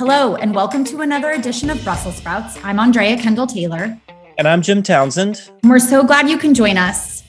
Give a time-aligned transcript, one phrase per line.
[0.00, 2.58] Hello, and welcome to another edition of Brussels Sprouts.
[2.64, 4.00] I'm Andrea Kendall Taylor.
[4.38, 5.50] And I'm Jim Townsend.
[5.62, 7.22] We're so glad you can join us.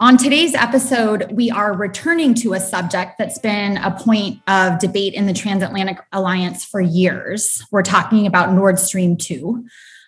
[0.00, 5.14] On today's episode, we are returning to a subject that's been a point of debate
[5.14, 7.64] in the Transatlantic Alliance for years.
[7.70, 9.64] We're talking about Nord Stream 2.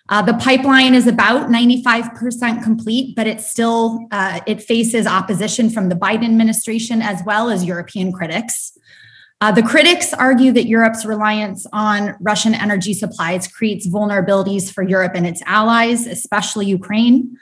[0.09, 5.87] Uh, the pipeline is about 95% complete, but it still uh, it faces opposition from
[5.87, 8.77] the Biden administration as well as European critics.
[9.41, 15.13] Uh, the critics argue that Europe's reliance on Russian energy supplies creates vulnerabilities for Europe
[15.15, 17.37] and its allies, especially Ukraine.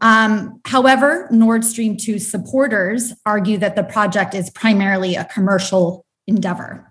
[0.00, 6.90] Um, however, Nord Stream 2 supporters argue that the project is primarily a commercial endeavor.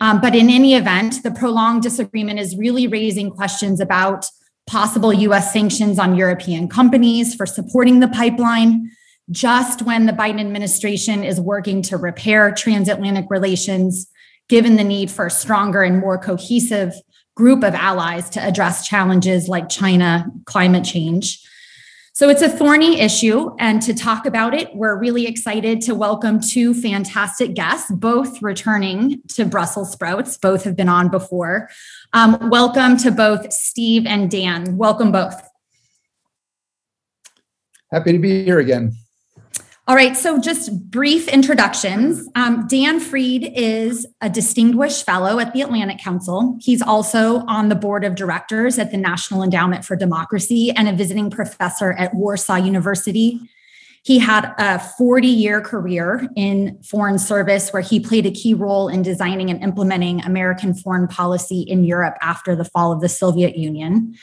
[0.00, 4.26] Um, but in any event, the prolonged disagreement is really raising questions about
[4.66, 8.90] possible US sanctions on European companies for supporting the pipeline,
[9.30, 14.06] just when the Biden administration is working to repair transatlantic relations,
[14.48, 16.94] given the need for a stronger and more cohesive
[17.34, 21.42] group of allies to address challenges like China, climate change.
[22.14, 23.54] So it's a thorny issue.
[23.58, 29.20] And to talk about it, we're really excited to welcome two fantastic guests, both returning
[29.34, 30.38] to Brussels Sprouts.
[30.38, 31.68] Both have been on before.
[32.14, 34.78] Um, welcome to both Steve and Dan.
[34.78, 35.46] Welcome both.
[37.92, 38.96] Happy to be here again.
[39.88, 42.28] All right, so just brief introductions.
[42.34, 46.58] Um, Dan Fried is a distinguished fellow at the Atlantic Council.
[46.60, 50.92] He's also on the board of directors at the National Endowment for Democracy and a
[50.92, 53.38] visiting professor at Warsaw University.
[54.02, 58.88] He had a 40 year career in foreign service where he played a key role
[58.88, 63.56] in designing and implementing American foreign policy in Europe after the fall of the Soviet
[63.56, 64.16] Union.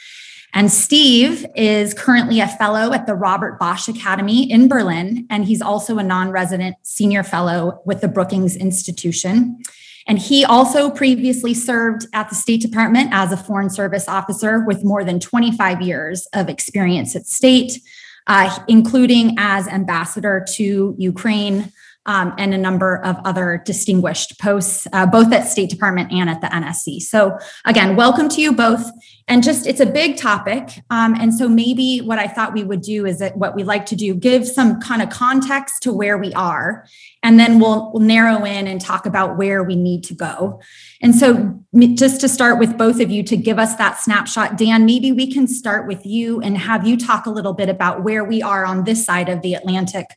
[0.53, 5.61] And Steve is currently a fellow at the Robert Bosch Academy in Berlin, and he's
[5.61, 9.59] also a non resident senior fellow with the Brookings Institution.
[10.05, 14.83] And he also previously served at the State Department as a Foreign Service officer with
[14.83, 17.79] more than 25 years of experience at state,
[18.27, 21.71] uh, including as ambassador to Ukraine,
[22.05, 26.41] um, and a number of other distinguished posts, uh, both at State Department and at
[26.41, 27.01] the NSC.
[27.01, 28.85] So, again, welcome to you both.
[29.29, 30.81] And just it's a big topic.
[30.89, 33.85] Um, and so, maybe what I thought we would do is that what we like
[33.87, 36.85] to do, give some kind of context to where we are,
[37.23, 40.61] and then we'll, we'll narrow in and talk about where we need to go.
[41.01, 41.57] And so,
[41.95, 45.31] just to start with both of you to give us that snapshot, Dan, maybe we
[45.31, 48.65] can start with you and have you talk a little bit about where we are
[48.65, 50.07] on this side of the Atlantic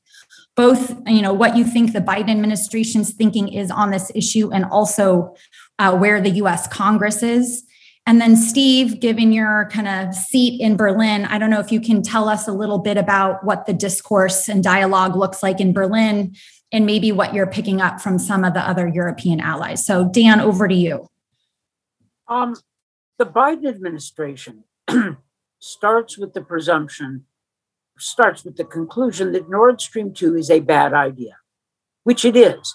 [0.56, 4.64] both you know what you think the biden administration's thinking is on this issue and
[4.64, 5.34] also
[5.78, 7.64] uh, where the us congress is.
[8.08, 11.80] And then steve given your kind of seat in berlin i don't know if you
[11.80, 15.72] can tell us a little bit about what the discourse and dialogue looks like in
[15.72, 16.34] berlin
[16.72, 19.84] and maybe what you're picking up from some of the other european allies.
[19.84, 21.08] So dan over to you.
[22.28, 22.56] Um,
[23.18, 24.64] the biden administration
[25.58, 27.24] starts with the presumption
[27.98, 31.38] starts with the conclusion that Nord Stream 2 is a bad idea,
[32.04, 32.74] which it is.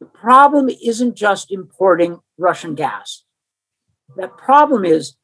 [0.00, 3.24] The problem isn't just importing Russian gas.
[4.16, 5.16] The problem is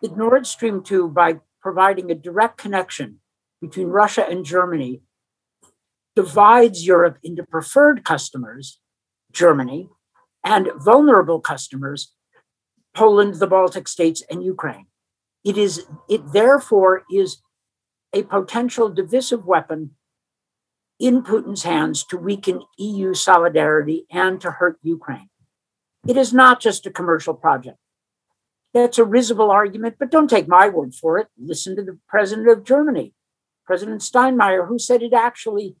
[0.00, 3.20] that Nord Stream 2, by providing a direct connection
[3.60, 5.02] between Russia and Germany,
[6.14, 8.80] divides Europe into preferred customers,
[9.32, 9.90] Germany,
[10.42, 12.14] and vulnerable customers,
[12.94, 14.86] Poland, the Baltic states, and Ukraine.
[15.44, 17.38] It is it therefore is
[18.16, 19.90] a potential divisive weapon
[20.98, 25.28] in Putin's hands to weaken EU solidarity and to hurt Ukraine.
[26.08, 27.78] It is not just a commercial project.
[28.72, 31.28] That's a risible argument, but don't take my word for it.
[31.38, 33.12] Listen to the president of Germany,
[33.66, 35.76] President Steinmeier, who said it actually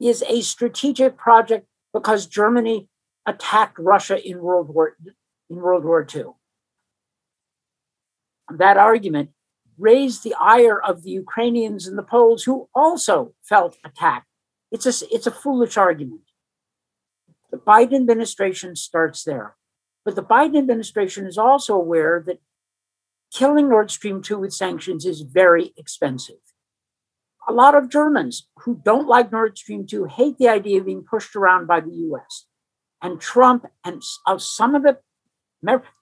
[0.00, 2.88] is a strategic project because Germany
[3.26, 4.96] attacked Russia in World War
[5.48, 6.24] in World War II.
[8.56, 9.30] That argument
[9.78, 14.26] raised the ire of the Ukrainians and the Poles who also felt attacked.
[14.70, 16.22] It's a, it's a foolish argument.
[17.50, 19.56] The Biden administration starts there.
[20.04, 22.40] But the Biden administration is also aware that
[23.32, 26.36] killing Nord Stream 2 with sanctions is very expensive.
[27.48, 31.04] A lot of Germans who don't like Nord Stream 2 hate the idea of being
[31.08, 32.46] pushed around by the US.
[33.00, 34.98] And Trump and uh, some of the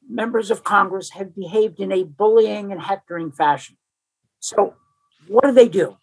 [0.08, 3.76] members of Congress have behaved in a bullying and hectoring fashion.
[4.38, 4.74] So,
[5.28, 5.96] what do they do?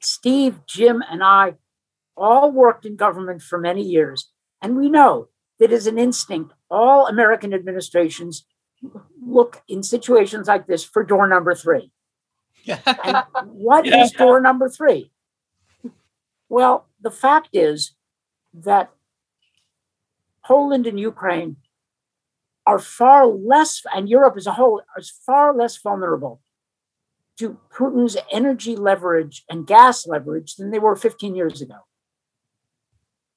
[0.00, 1.54] Steve, Jim, and I
[2.16, 4.30] all worked in government for many years,
[4.60, 5.28] and we know
[5.58, 8.44] that as an instinct, all American administrations
[9.24, 11.92] look in situations like this for door number three.
[12.66, 14.04] and what yeah.
[14.04, 15.10] is door number three?
[16.48, 17.94] Well, the fact is
[18.52, 18.90] that
[20.44, 21.56] Poland and Ukraine
[22.66, 26.40] are far less, and Europe as a whole is far less vulnerable
[27.38, 31.78] to Putin's energy leverage and gas leverage than they were 15 years ago.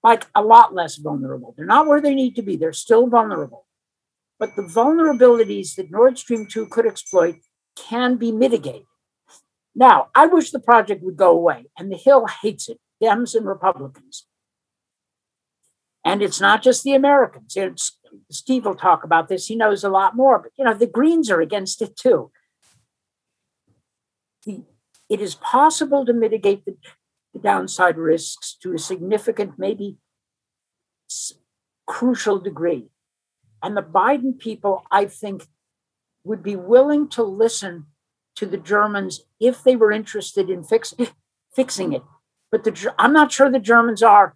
[0.04, 1.56] Like a lot less vulnerable.
[1.58, 3.66] They're not where they need to be, they're still vulnerable.
[4.38, 7.38] But the vulnerabilities that Nord Stream 2 could exploit
[7.76, 8.86] can be mitigated.
[9.74, 13.46] Now, I wish the project would go away, and the Hill hates it, Dems and
[13.46, 14.26] Republicans.
[16.06, 17.58] And it's not just the Americans.
[17.58, 17.95] It's,
[18.30, 19.48] Steve will talk about this.
[19.48, 22.32] He knows a lot more, but you know, the Greens are against it too.
[24.46, 24.64] The,
[25.10, 26.76] it is possible to mitigate the,
[27.34, 29.98] the downside risks to a significant, maybe
[31.86, 32.90] crucial degree.
[33.62, 35.48] And the Biden people, I think,
[36.24, 37.86] would be willing to listen
[38.36, 40.94] to the Germans if they were interested in fix,
[41.56, 42.04] fixing it.
[42.52, 44.36] But the, I'm not sure the Germans are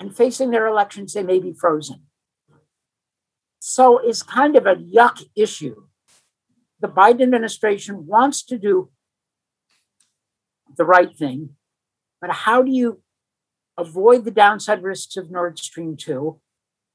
[0.00, 2.02] and facing their elections, they may be frozen.
[3.58, 5.84] So it's kind of a yuck issue.
[6.80, 8.90] The Biden administration wants to do
[10.76, 11.56] the right thing,
[12.20, 13.02] but how do you
[13.76, 16.38] avoid the downside risks of Nord Stream 2?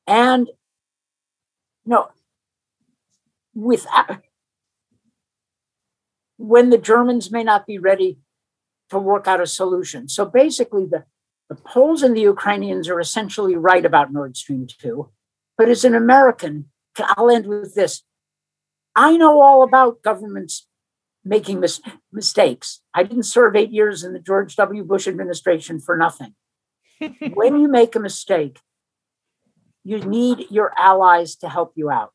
[0.07, 0.53] And, you
[1.85, 2.09] know,
[3.53, 3.85] with
[6.37, 8.19] when the Germans may not be ready
[8.89, 10.07] to work out a solution.
[10.07, 11.05] So basically, the
[11.49, 15.09] the Poles and the Ukrainians are essentially right about Nord Stream 2.
[15.57, 16.69] But as an American,
[16.99, 18.03] I'll end with this.
[18.95, 20.67] I know all about governments
[21.25, 22.81] making mis- mistakes.
[22.93, 24.83] I didn't serve eight years in the George W.
[24.83, 26.35] Bush administration for nothing.
[27.33, 28.59] when you make a mistake,
[29.83, 32.13] you need your allies to help you out.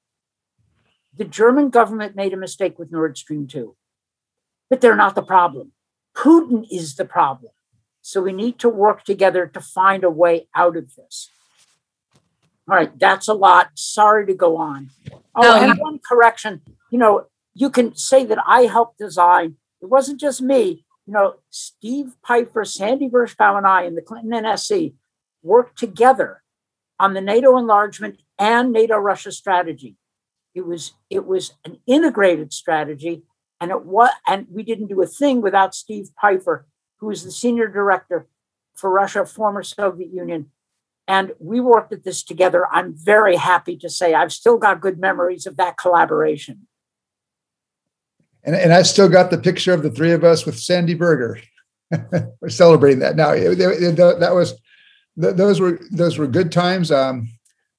[1.16, 3.76] The German government made a mistake with Nord Stream 2,
[4.70, 5.72] but they're not the problem.
[6.16, 7.52] Putin is the problem.
[8.00, 11.28] So we need to work together to find a way out of this.
[12.68, 13.70] All right, that's a lot.
[13.74, 14.90] Sorry to go on.
[15.34, 16.60] Oh, no, and um, one correction.
[16.90, 19.56] You know, you can say that I helped design.
[19.80, 20.84] It wasn't just me.
[21.06, 24.94] You know, Steve Pifer, Sandy Vershbow, and I in the Clinton NSC
[25.42, 26.42] worked together
[27.00, 29.96] on the NATO enlargement and NATO Russia strategy.
[30.54, 33.22] It was it was an integrated strategy,
[33.60, 36.66] and it was and we didn't do a thing without Steve Pifer
[36.98, 38.26] who is the senior director
[38.74, 40.50] for Russia, former Soviet Union.
[41.08, 42.66] And we worked at this together.
[42.70, 46.66] I'm very happy to say I've still got good memories of that collaboration.
[48.44, 51.40] And, and I still got the picture of the three of us with Sandy Berger.
[52.40, 53.32] We're celebrating that now.
[53.32, 54.54] that was
[55.16, 56.92] those were those were good times.
[56.92, 57.28] Um,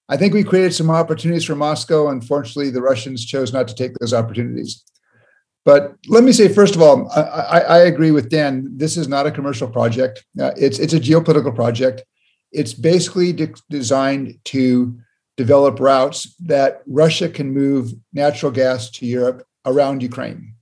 [0.09, 2.09] I think we created some opportunities for Moscow.
[2.09, 4.83] Unfortunately, the Russians chose not to take those opportunities.
[5.63, 8.67] But let me say, first of all, I, I agree with Dan.
[8.75, 10.25] This is not a commercial project.
[10.39, 12.03] Uh, it's it's a geopolitical project.
[12.51, 14.97] It's basically de- designed to
[15.37, 20.55] develop routes that Russia can move natural gas to Europe around Ukraine.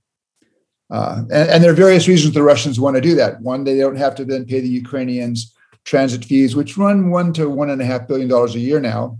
[0.90, 3.40] Uh, and, and, there are various reasons the Russians want to do that.
[3.42, 5.54] One, they don't have to then pay the Ukrainians
[5.84, 9.18] transit fees, which run one to one and a half billion dollars a year now.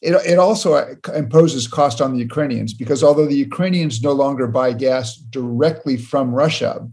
[0.00, 4.46] It, it also uh, imposes cost on the Ukrainians because although the Ukrainians no longer
[4.46, 6.88] buy gas directly from Russia,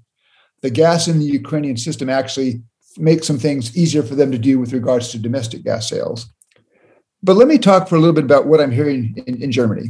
[0.62, 2.62] the gas in the Ukrainian system actually
[2.97, 6.33] makes some things easier for them to do with regards to domestic gas sales.
[7.23, 9.89] But let me talk for a little bit about what I'm hearing in, in Germany.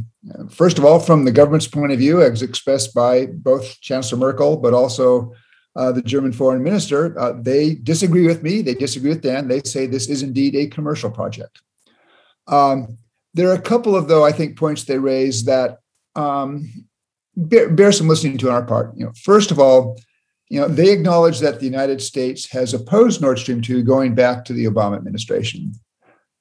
[0.50, 4.56] First of all, from the government's point of view, as expressed by both Chancellor Merkel,
[4.56, 5.34] but also
[5.76, 8.62] uh, the German foreign minister, uh, they disagree with me.
[8.62, 9.46] They disagree with Dan.
[9.46, 11.60] They say this is indeed a commercial project.
[12.46, 12.96] Um,
[13.34, 15.78] there are a couple of, though, I think, points they raise that
[16.16, 16.86] um,
[17.36, 18.96] bear, bear some listening to on our part.
[18.96, 20.00] You know, first of all,
[20.48, 24.44] you know, they acknowledge that the United States has opposed Nord Stream 2 going back
[24.46, 25.72] to the Obama administration.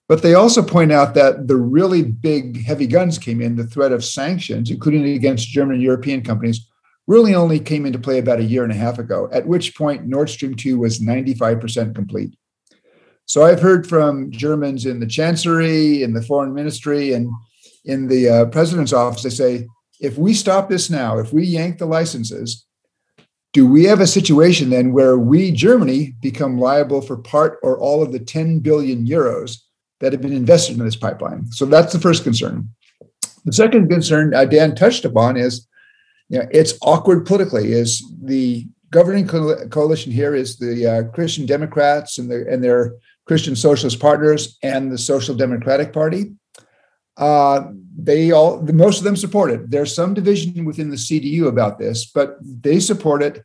[0.08, 3.92] But they also point out that the really big heavy guns came in, the threat
[3.92, 6.70] of sanctions, including against German and European companies,
[7.08, 10.06] really only came into play about a year and a half ago, at which point
[10.06, 12.38] Nord Stream 2 was 95% complete.
[13.26, 17.30] So I've heard from Germans in the Chancery, in the Foreign Ministry, and
[17.84, 19.24] in the uh, President's office.
[19.24, 19.68] They say,
[20.00, 22.67] if we stop this now, if we yank the licenses,
[23.54, 28.04] do we have a situation then where we, Germany, become liable for part or all
[28.04, 29.58] of the 10 billion euros
[30.00, 31.48] that have been invested in this pipeline?
[31.52, 32.70] So that's the first concern.
[33.46, 35.68] The second concern uh, Dan touched upon is,
[36.30, 37.72] you know, it's awkward politically.
[37.72, 42.96] Is the governing co- coalition here is the uh, Christian Democrats and, the, and their
[43.26, 46.34] Christian Socialist Partners and the Social Democratic Party.
[47.18, 49.70] Uh, they all, most of them support it.
[49.72, 53.44] There's some division within the CDU about this, but they support it.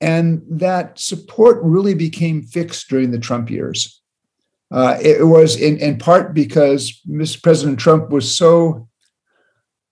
[0.00, 4.02] And that support really became fixed during the Trump years.
[4.70, 7.42] Uh, it was in, in part because Mr.
[7.42, 8.88] President Trump was so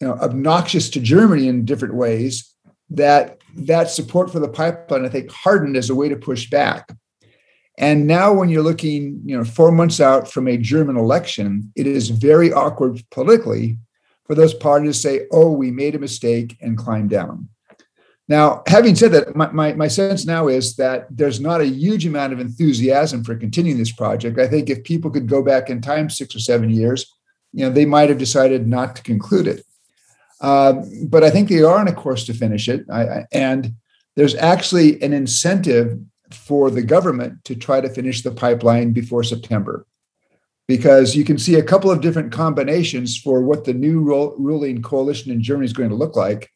[0.01, 2.53] you know, obnoxious to Germany in different ways,
[2.91, 6.91] that that support for the pipeline, I think, hardened as a way to push back.
[7.79, 11.87] And now, when you're looking, you know, four months out from a German election, it
[11.87, 13.79] is very awkward politically
[14.27, 17.49] for those parties to say, "Oh, we made a mistake," and climb down.
[18.29, 22.07] Now, having said that, my, my, my, sense now is that there's not a huge
[22.07, 24.39] amount of enthusiasm for continuing this project.
[24.39, 27.13] I think if people could go back in time six or seven years,
[27.53, 29.67] you know, they might have decided not to conclude it.
[30.41, 32.85] Um, but I think they are on a course to finish it.
[32.91, 33.75] I, I, and
[34.17, 35.99] there's actually an incentive
[36.33, 39.87] for the government to try to finish the pipeline before September.
[40.69, 44.81] Because you can see a couple of different combinations for what the new ro- ruling
[44.81, 46.51] coalition in Germany is going to look like.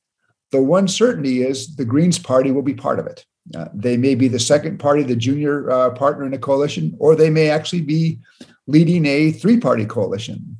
[0.52, 3.24] The one certainty is the Greens party will be part of it.
[3.54, 7.14] Uh, they may be the second party, the junior uh, partner in a coalition, or
[7.14, 8.18] they may actually be
[8.66, 10.56] leading a three party coalition.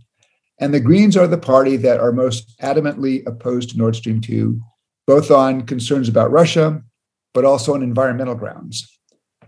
[0.59, 4.61] And the Greens are the party that are most adamantly opposed to Nord Stream 2,
[5.07, 6.83] both on concerns about Russia,
[7.35, 8.96] but also on environmental grounds.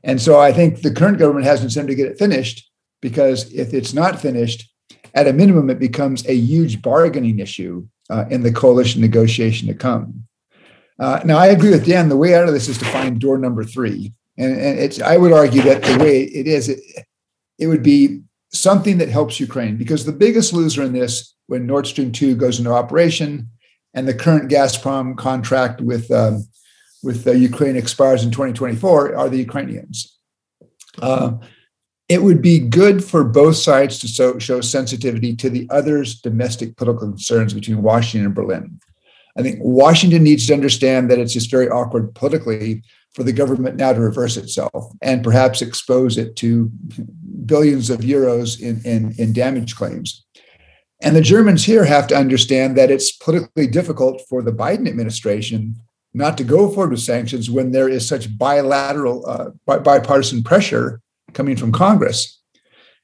[0.04, 3.52] And so I think the current government has an incentive to get it finished because
[3.52, 4.70] if it's not finished,
[5.14, 9.74] at a minimum, it becomes a huge bargaining issue uh, in the coalition negotiation to
[9.74, 10.24] come.
[10.98, 12.08] Uh, now, I agree with Dan.
[12.08, 15.00] The way out of this is to find door number three, and, and it's.
[15.00, 16.80] I would argue that the way it is, it,
[17.58, 21.86] it would be something that helps Ukraine because the biggest loser in this when Nord
[21.86, 23.48] Stream 2 goes into operation
[23.94, 26.46] and the current Gazprom contract with um,
[27.08, 30.18] with uh, Ukraine expires in 2024 are the Ukrainians.
[31.00, 31.32] Uh,
[32.06, 36.76] it would be good for both sides to so, show sensitivity to the other's domestic
[36.76, 38.78] political concerns between Washington and Berlin.
[39.38, 42.82] I think Washington needs to understand that it's just very awkward politically
[43.14, 46.70] for the government now to reverse itself and perhaps expose it to
[47.46, 50.26] billions of euros in, in, in damage claims.
[51.00, 55.76] And the Germans here have to understand that it's politically difficult for the Biden administration
[56.14, 61.00] not to go forward with sanctions when there is such bilateral, uh, bipartisan pressure
[61.34, 62.40] coming from Congress.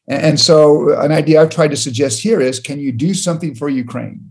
[0.07, 3.71] And so, an idea I've tried to suggest here is: Can you do something for
[3.71, 4.29] Ukraine?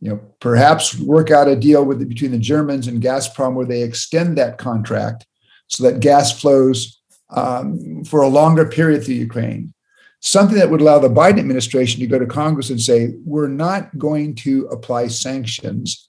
[0.00, 3.82] You know, perhaps work out a deal with between the Germans and Gazprom where they
[3.82, 5.26] extend that contract
[5.68, 9.72] so that gas flows um, for a longer period through Ukraine.
[10.20, 13.98] Something that would allow the Biden administration to go to Congress and say, we're not
[13.98, 16.08] going to apply sanctions,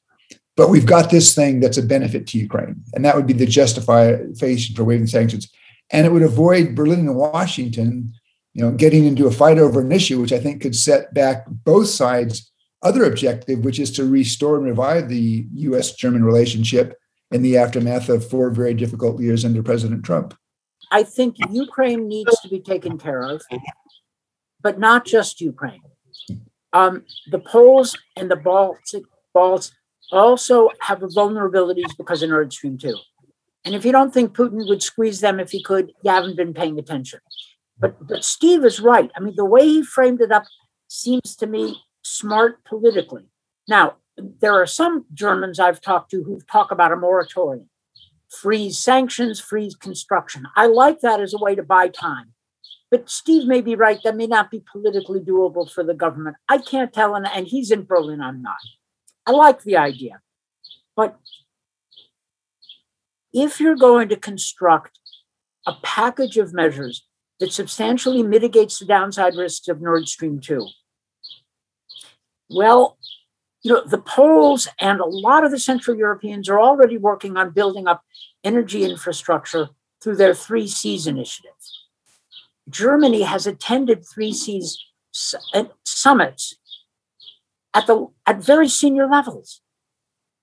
[0.56, 2.84] but we've got this thing that's a benefit to Ukraine.
[2.94, 5.52] And that would be the justification for waiving sanctions.
[5.92, 8.14] And it would avoid Berlin and Washington,
[8.54, 11.46] you know, getting into a fight over an issue, which I think could set back
[11.48, 12.52] both sides'
[12.84, 16.98] other objective, which is to restore and revive the US-German relationship
[17.32, 20.38] in the aftermath of four very difficult years under President Trump.
[20.92, 23.42] I think Ukraine needs to be taken care of,
[24.62, 25.82] but not just Ukraine.
[26.74, 29.72] Um, the Poles and the Baltic Balts
[30.14, 32.96] also have vulnerabilities because of Nord Stream 2.
[33.66, 36.54] And if you don't think Putin would squeeze them if he could, you haven't been
[36.54, 37.20] paying attention.
[37.80, 39.10] But but Steve is right.
[39.16, 40.44] I mean, the way he framed it up
[40.88, 43.26] seems to me smart politically.
[43.68, 47.70] Now, there are some Germans I've talked to who talk about a moratorium
[48.34, 50.48] freeze sanctions, freeze construction.
[50.56, 52.34] I like that as a way to buy time.
[52.90, 54.00] But Steve may be right.
[54.04, 56.38] That may not be politically doable for the government.
[56.50, 57.16] I can't tell.
[57.16, 58.22] And, and he's in Berlin.
[58.22, 58.58] I'm not.
[59.26, 60.22] I like the idea.
[60.96, 61.18] But
[63.34, 65.00] if you're going to construct
[65.66, 67.06] a package of measures
[67.40, 70.68] that substantially mitigates the downside risks of Nord Stream 2,
[72.50, 72.98] well,
[73.64, 77.52] you know, the Poles and a lot of the Central Europeans are already working on
[77.52, 78.04] building up
[78.44, 79.70] energy infrastructure
[80.02, 81.52] through their Three Seas initiative.
[82.70, 84.78] Germany has attended Three Seas
[85.54, 86.56] uh, summits
[87.74, 89.62] at the at very senior levels.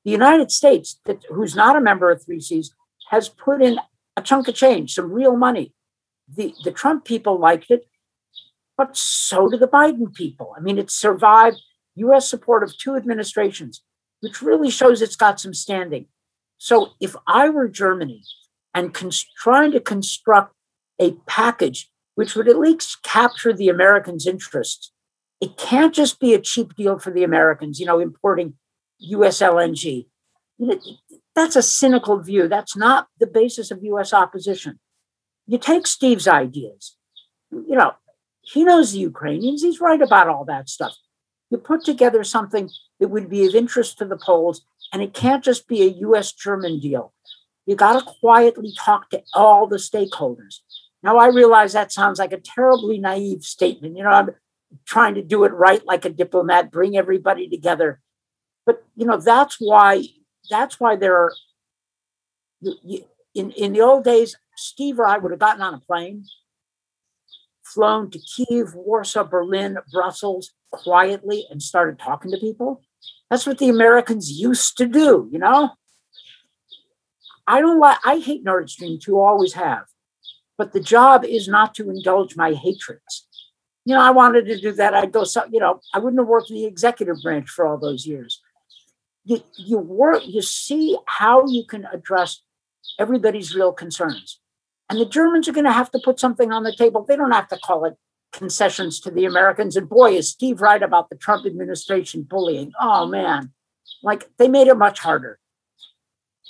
[0.05, 2.75] The United States, that, who's not a member of Three Seas,
[3.11, 3.79] has put in
[4.17, 5.75] a chunk of change, some real money.
[6.33, 7.87] The, the Trump people liked it,
[8.79, 10.55] but so do the Biden people.
[10.57, 11.61] I mean, it survived
[11.97, 13.83] US support of two administrations,
[14.21, 16.07] which really shows it's got some standing.
[16.57, 18.23] So if I were Germany
[18.75, 18.95] and
[19.37, 20.55] trying to construct
[21.01, 24.93] a package which would at least capture the Americans' interests,
[25.41, 28.55] it can't just be a cheap deal for the Americans, you know, importing
[28.99, 30.07] US LNG.
[31.35, 32.49] That's a cynical view.
[32.49, 34.79] That's not the basis of US opposition.
[35.47, 36.97] You take Steve's ideas,
[37.51, 37.95] you know,
[38.43, 40.97] he knows the Ukrainians, he's right about all that stuff
[41.51, 42.71] you put together something
[43.01, 46.33] that would be of interest to the Poles, and it can't just be a US
[46.33, 47.13] German deal.
[47.67, 50.61] You got to quietly talk to all the stakeholders.
[51.03, 53.97] Now, I realize that sounds like a terribly naive statement.
[53.97, 54.31] You know, I'm
[54.85, 58.01] trying to do it right like a diplomat, bring everybody together.
[58.67, 60.05] but you know that's why
[60.51, 61.33] that's why there are
[63.35, 66.25] in in the old days steve or i would have gotten on a plane
[67.65, 72.83] flown to kiev warsaw berlin brussels quietly and started talking to people.
[73.29, 75.71] That's what the americans used to do you know?
[77.47, 79.87] I don't like i hate nord stream 2 always have.
[80.59, 83.27] But the job is not to indulge my hatreds
[83.85, 86.29] you know i wanted to do that i'd go so you know i wouldn't have
[86.29, 88.41] worked in the executive branch for all those years
[89.25, 92.43] you, you work, you see how you can address
[92.99, 94.41] everybody's real concerns.
[94.89, 97.05] And the Germans are going to have to put something on the table.
[97.05, 97.95] They don't have to call it
[98.33, 99.77] concessions to the Americans.
[99.77, 102.73] And boy, is Steve right about the Trump administration bullying.
[102.81, 103.53] Oh man,
[104.03, 105.39] like they made it much harder.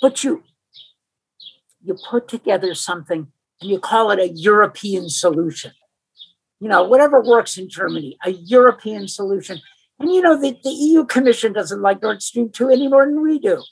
[0.01, 0.43] But you
[1.83, 3.27] you put together something
[3.59, 5.71] and you call it a European solution.
[6.61, 9.59] You know, whatever works in Germany, a European solution.
[9.99, 13.21] And you know, the, the EU Commission doesn't like Nord Stream 2 any more than
[13.21, 13.63] we do.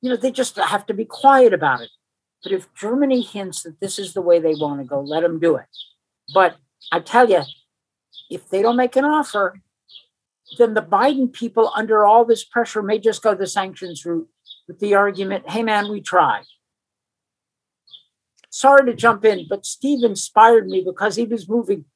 [0.00, 1.90] You know, they just have to be quiet about it.
[2.42, 5.38] But if Germany hints that this is the way they want to go, let them
[5.38, 5.66] do it.
[6.34, 6.56] But
[6.90, 7.42] I tell you,
[8.28, 9.60] if they don't make an offer,
[10.58, 14.28] then the Biden people, under all this pressure, may just go the sanctions route
[14.66, 16.44] with the argument hey, man, we tried.
[18.50, 21.86] Sorry to jump in, but Steve inspired me because he was moving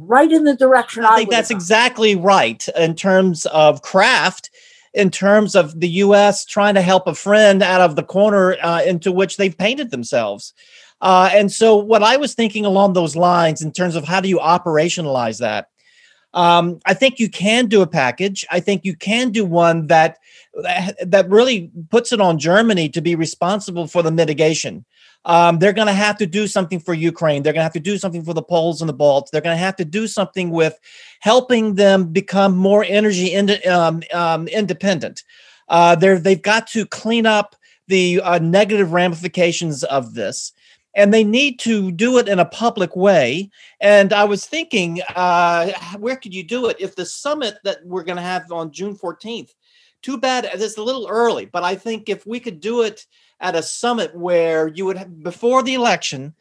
[0.00, 4.50] right in the direction I, I think that's exactly right in terms of craft
[4.92, 6.44] in terms of the U.S.
[6.44, 10.52] trying to help a friend out of the corner uh, into which they've painted themselves.
[11.00, 14.28] Uh, and so, what I was thinking along those lines, in terms of how do
[14.28, 15.68] you operationalize that,
[16.34, 18.46] um, I think you can do a package.
[18.50, 20.18] I think you can do one that
[21.04, 24.84] that really puts it on Germany to be responsible for the mitigation.
[25.24, 27.42] Um, they're going to have to do something for Ukraine.
[27.42, 29.30] They're going to have to do something for the Poles and the Balts.
[29.30, 30.78] They're going to have to do something with
[31.20, 35.22] helping them become more energy um, um, independent.
[35.68, 37.54] Uh, they've got to clean up
[37.86, 40.52] the uh, negative ramifications of this.
[40.94, 43.50] And they need to do it in a public way.
[43.80, 46.76] And I was thinking, uh, where could you do it?
[46.80, 49.50] If the summit that we're going to have on June 14th,
[50.02, 53.06] too bad it's a little early, but I think if we could do it
[53.40, 56.34] at a summit where you would have, before the election,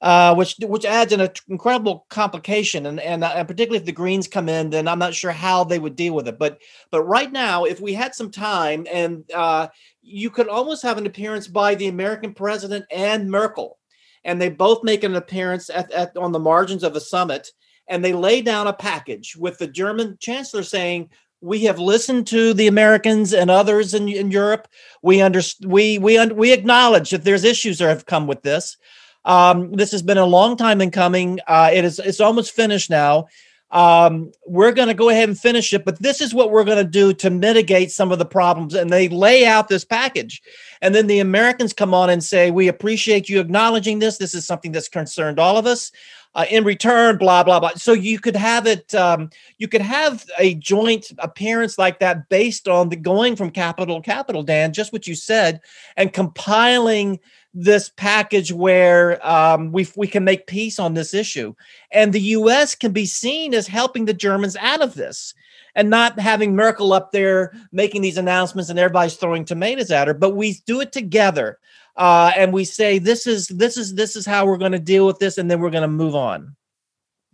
[0.00, 4.28] uh, which which adds an incredible complication, and, and uh, and particularly if the Greens
[4.28, 6.38] come in, then I'm not sure how they would deal with it.
[6.38, 9.68] But but right now, if we had some time, and uh,
[10.02, 13.78] you could almost have an appearance by the American president and Merkel,
[14.24, 17.50] and they both make an appearance at, at on the margins of the summit,
[17.88, 22.52] and they lay down a package with the German chancellor saying, we have listened to
[22.52, 24.68] the Americans and others in, in Europe.
[25.02, 25.70] We understand.
[25.72, 28.76] We we we acknowledge that there's issues that have come with this.
[29.24, 31.38] Um, this has been a long time in coming.
[31.46, 33.26] Uh, it is it's almost finished now.
[33.70, 36.82] Um, we're going to go ahead and finish it, but this is what we're going
[36.82, 38.72] to do to mitigate some of the problems.
[38.72, 40.40] And they lay out this package,
[40.80, 44.16] and then the Americans come on and say, "We appreciate you acknowledging this.
[44.16, 45.92] This is something that's concerned all of us."
[46.38, 47.72] Uh, in return, blah blah blah.
[47.74, 52.68] So you could have it, um, you could have a joint appearance like that based
[52.68, 55.60] on the going from capital to capital, Dan, just what you said,
[55.96, 57.18] and compiling
[57.52, 61.54] this package where um, we we can make peace on this issue,
[61.90, 62.76] and the U.S.
[62.76, 65.34] can be seen as helping the Germans out of this
[65.74, 70.14] and not having Merkel up there making these announcements and everybody's throwing tomatoes at her,
[70.14, 71.58] but we do it together
[71.98, 75.04] uh, and we say this is this is this is how we're going to deal
[75.04, 76.56] with this, and then we're going to move on.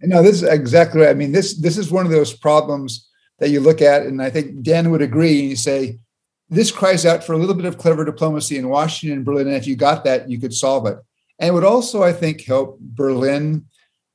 [0.01, 1.11] No, this is exactly right.
[1.11, 4.31] I mean, this this is one of those problems that you look at, and I
[4.31, 5.41] think Dan would agree.
[5.41, 5.99] And you say
[6.49, 9.49] this cries out for a little bit of clever diplomacy in Washington and Berlin.
[9.49, 10.99] And if you got that, you could solve it.
[11.39, 13.67] And it would also, I think, help Berlin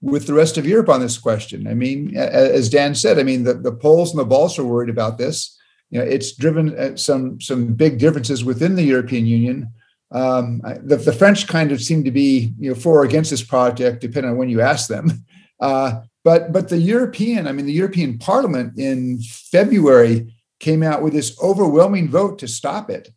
[0.01, 1.67] with the rest of Europe on this question.
[1.67, 4.89] I mean, as Dan said, I mean, the, the Poles and the Balts are worried
[4.89, 5.57] about this.
[5.91, 9.73] You know, it's driven uh, some some big differences within the European Union
[10.11, 13.43] um, the, the, French kind of seem to be you know for or against this
[13.43, 15.11] project, depending on when you ask them.
[15.61, 21.11] Uh, but but the European, I mean, the European Parliament in February came out with
[21.11, 23.09] this overwhelming vote to stop it.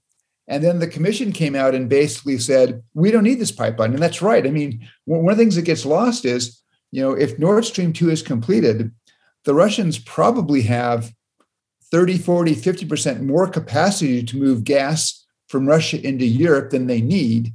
[0.48, 3.92] And then the commission came out and basically said, we don't need this pipeline.
[3.92, 4.46] And that's right.
[4.46, 7.92] I mean, one of the things that gets lost is, you know, if Nord Stream
[7.92, 8.90] 2 is completed,
[9.44, 11.12] the Russians probably have
[11.90, 15.21] 30, 40, 50% more capacity to move gas
[15.52, 17.52] from Russia into Europe than they need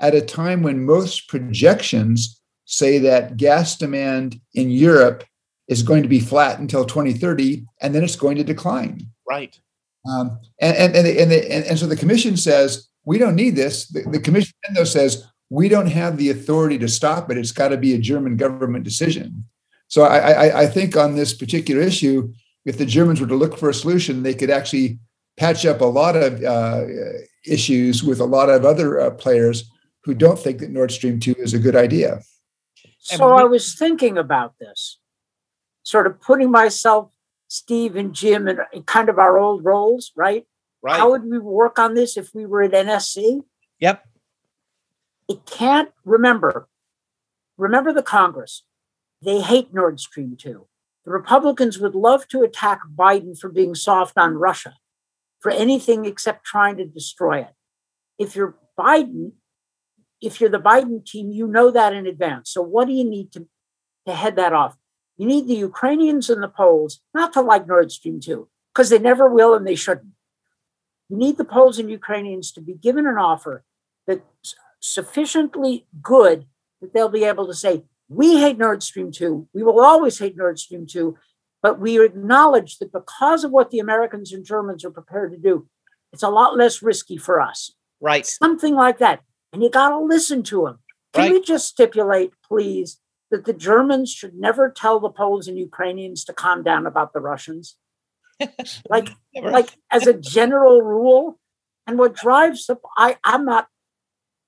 [0.00, 5.24] at a time when most projections say that gas demand in Europe
[5.66, 9.00] is going to be flat until 2030 and then it's going to decline.
[9.26, 9.58] Right.
[10.08, 13.88] Um, and, and, and, and, and, and, so the commission says, we don't need this.
[13.88, 17.38] The, the commission though says, we don't have the authority to stop it.
[17.38, 19.44] It's got to be a German government decision.
[19.88, 22.30] So I, I, I think on this particular issue,
[22.66, 24.98] if the Germans were to look for a solution, they could actually
[25.38, 26.84] patch up a lot of uh,
[27.46, 29.70] issues with a lot of other uh, players
[30.04, 32.20] who don't think that Nord Stream 2 is a good idea.
[32.98, 34.98] So I was thinking about this,
[35.82, 37.12] sort of putting myself,
[37.46, 40.46] Steve and Jim, in, in kind of our old roles, right?
[40.82, 40.96] Right.
[40.96, 43.42] How would we work on this if we were at NSC?
[43.80, 44.04] Yep.
[45.28, 46.68] It can't remember.
[47.56, 48.64] Remember the Congress.
[49.22, 50.66] They hate Nord Stream 2.
[51.04, 54.74] The Republicans would love to attack Biden for being soft on Russia,
[55.40, 57.54] for anything except trying to destroy it.
[58.18, 59.32] If you're Biden,
[60.20, 62.50] if you're the Biden team, you know that in advance.
[62.50, 63.46] So what do you need to,
[64.06, 64.76] to head that off?
[65.16, 68.98] You need the Ukrainians and the Poles not to like Nord Stream 2, because they
[68.98, 70.12] never will and they shouldn't.
[71.08, 73.64] You need the Poles and Ukrainians to be given an offer
[74.06, 76.46] that's sufficiently good
[76.80, 79.48] that they'll be able to say, we hate Nord Stream 2.
[79.52, 81.16] We will always hate Nord Stream 2.
[81.62, 85.66] But we acknowledge that because of what the Americans and Germans are prepared to do,
[86.12, 87.72] it's a lot less risky for us.
[88.00, 88.24] Right.
[88.24, 89.20] Something like that.
[89.52, 90.78] And you got to listen to them.
[91.14, 91.32] Can Right.
[91.32, 96.32] we just stipulate, please, that the Germans should never tell the Poles and Ukrainians to
[96.32, 97.76] calm down about the Russians?
[98.88, 101.38] like, like as a general rule.
[101.86, 103.66] And what drives the I I'm not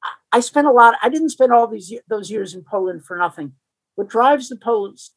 [0.05, 0.95] I- I spent a lot.
[1.03, 3.55] I didn't spend all these those years in Poland for nothing.
[3.97, 5.11] What drives the Poles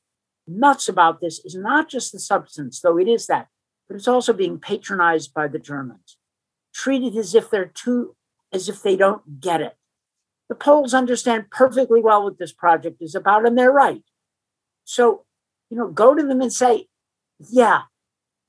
[0.47, 3.47] nuts about this is not just the substance, though it is that,
[3.87, 6.17] but it's also being patronized by the Germans,
[6.73, 8.15] treated as if they're too,
[8.51, 9.75] as if they don't get it.
[10.49, 14.03] The Poles understand perfectly well what this project is about, and they're right.
[14.83, 15.25] So,
[15.69, 16.89] you know, go to them and say,
[17.39, 17.83] "Yeah,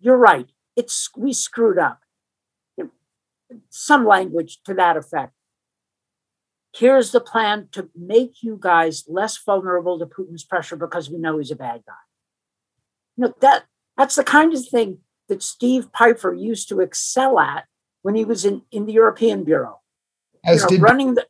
[0.01, 0.51] you're right.
[0.77, 2.01] It's we screwed up."
[3.71, 5.33] Some language to that effect
[6.75, 11.39] here's the plan to make you guys less vulnerable to Putin's pressure because we know
[11.39, 11.93] he's a bad guy.
[13.17, 13.65] You know, that
[13.97, 17.65] that's the kind of thing that Steve Pifer used to excel at
[18.03, 19.81] when he was in, in the European Bureau.
[20.45, 21.27] As you know, did running the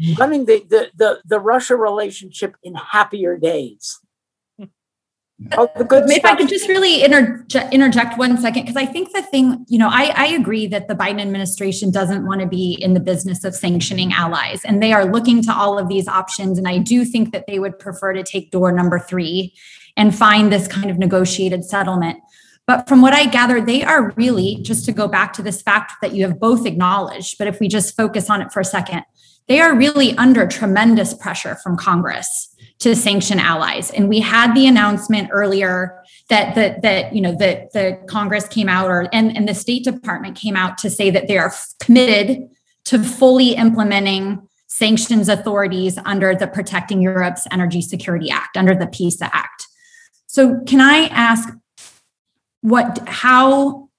[0.00, 0.20] mm-hmm.
[0.20, 4.00] running the, the the the Russia relationship in happier days.
[5.56, 9.12] Oh, the good If I could just really interje- interject one second, because I think
[9.12, 12.78] the thing, you know, I, I agree that the Biden administration doesn't want to be
[12.80, 16.58] in the business of sanctioning allies, and they are looking to all of these options.
[16.58, 19.54] And I do think that they would prefer to take door number three
[19.96, 22.18] and find this kind of negotiated settlement.
[22.66, 25.94] But from what I gather, they are really, just to go back to this fact
[26.00, 29.02] that you have both acknowledged, but if we just focus on it for a second,
[29.48, 32.51] they are really under tremendous pressure from Congress
[32.82, 33.92] to sanction allies.
[33.92, 38.68] And we had the announcement earlier that that that you know the the Congress came
[38.68, 42.48] out or and, and the State Department came out to say that they are committed
[42.86, 49.30] to fully implementing sanctions authorities under the Protecting Europe's Energy Security Act, under the PEESA
[49.32, 49.68] Act.
[50.26, 51.54] So can I ask
[52.62, 53.90] what how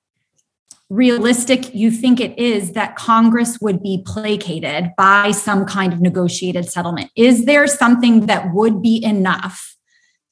[0.93, 6.69] realistic you think it is that Congress would be placated by some kind of negotiated
[6.69, 7.09] settlement?
[7.15, 9.75] Is there something that would be enough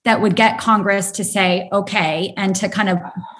[0.05, 2.99] that would get Congress to say, okay, and to kind of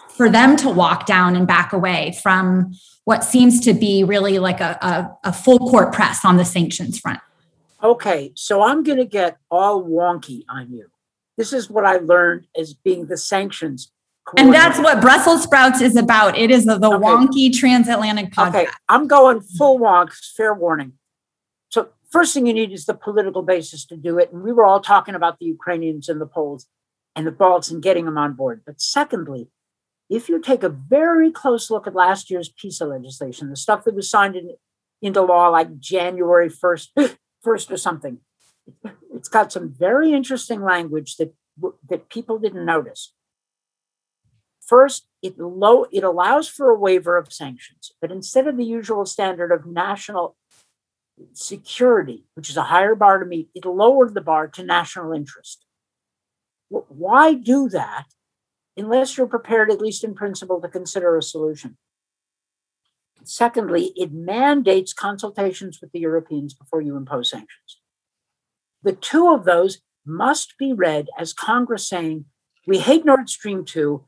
[0.09, 2.73] for them to walk down and back away from
[3.05, 6.99] what seems to be really like a, a, a full court press on the sanctions
[6.99, 7.19] front?
[7.83, 10.87] Okay, so I'm going to get all wonky on you.
[11.37, 13.91] This is what I learned as being the sanctions.
[14.37, 16.37] And that's what Brussels sprouts is about.
[16.37, 17.05] It is the, the Okay.
[17.05, 18.49] wonky transatlantic podcast.
[18.49, 20.93] Okay, I'm going full wonk, fair warning.
[21.69, 24.31] So, first thing you need is the political basis to do it.
[24.31, 26.67] And we were all talking about the Ukrainians and the Poles
[27.15, 28.61] and the Balts and getting them on board.
[28.65, 29.49] But secondly,
[30.09, 33.95] if you take a very close look at last year's PEESA legislation, the stuff that
[33.95, 34.55] was signed in,
[35.01, 38.19] into law like January 1st, 1st or something,
[39.13, 41.33] it's got some very interesting language that,
[41.89, 43.13] that people didn't notice.
[44.71, 49.05] First, it low it allows for a waiver of sanctions, but instead of the usual
[49.05, 50.37] standard of national
[51.33, 55.65] security, which is a higher bar to meet, it lowered the bar to national interest.
[56.69, 58.05] Why do that
[58.77, 61.77] unless you're prepared, at least in principle, to consider a solution?
[63.25, 67.81] Secondly, it mandates consultations with the Europeans before you impose sanctions.
[68.83, 72.23] The two of those must be read as Congress saying,
[72.65, 74.05] we hate Nord Stream 2,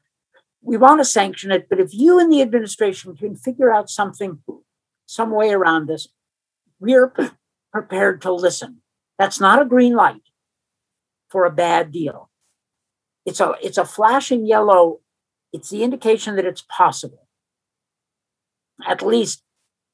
[0.63, 4.39] we want to sanction it, but if you and the administration can figure out something,
[5.06, 6.08] some way around this,
[6.80, 7.30] we're p-
[7.71, 8.82] prepared to listen.
[9.19, 10.21] That's not a green light
[11.30, 12.30] for a bad deal.
[13.26, 14.99] It's a it's a flashing yellow.
[15.52, 17.28] It's the indication that it's possible.
[18.88, 19.43] At least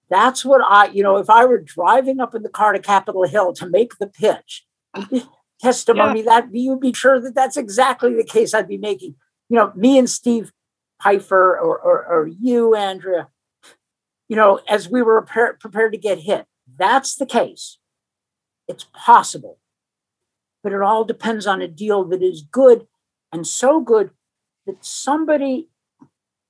[0.10, 3.27] that's what I, you know, if I were driving up in the car to Capitol
[3.27, 4.65] Hill to make the pitch
[5.62, 9.15] testimony, that you'd be sure that that's exactly the case I'd be making.
[9.49, 10.51] You know, me and Steve
[10.99, 13.29] Pifer or, or, or you, Andrea,
[14.27, 16.45] you know, as we were prepared to get hit.
[16.77, 17.79] That's the case.
[18.67, 19.59] It's possible.
[20.62, 22.85] But it all depends on a deal that is good
[23.31, 24.12] and so good
[24.65, 25.69] that somebody,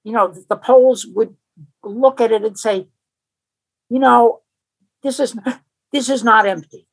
[0.04, 1.36] you know, the Poles would
[1.84, 2.88] look at it and say,
[3.90, 4.42] you know,
[5.04, 5.36] this is
[5.92, 6.88] this is not empty.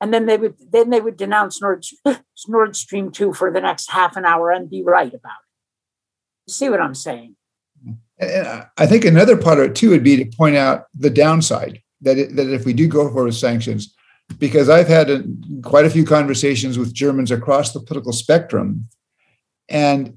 [0.00, 1.84] And then they would then they would denounce Nord,
[2.48, 5.45] Nord Stream 2 for the next half an hour and be right about it.
[6.48, 7.36] See what I'm saying?
[8.18, 11.82] And I think another part of it too would be to point out the downside
[12.00, 13.94] that it, that if we do go for sanctions,
[14.38, 15.24] because I've had a,
[15.62, 18.88] quite a few conversations with Germans across the political spectrum,
[19.68, 20.16] and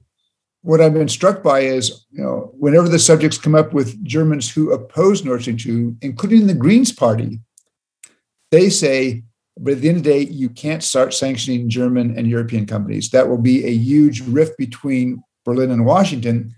[0.62, 4.50] what I've been struck by is, you know, whenever the subjects come up with Germans
[4.52, 7.40] who oppose Nord Stream 2, including the Greens Party,
[8.52, 9.24] they say,
[9.58, 13.10] but at the end of the day, you can't start sanctioning German and European companies.
[13.10, 16.54] That will be a huge rift between Berlin and Washington.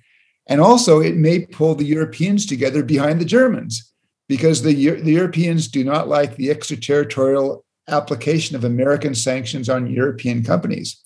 [0.48, 3.94] And also, it may pull the Europeans together behind the Germans
[4.28, 10.44] because the, the Europeans do not like the extraterritorial application of American sanctions on European
[10.44, 11.02] companies.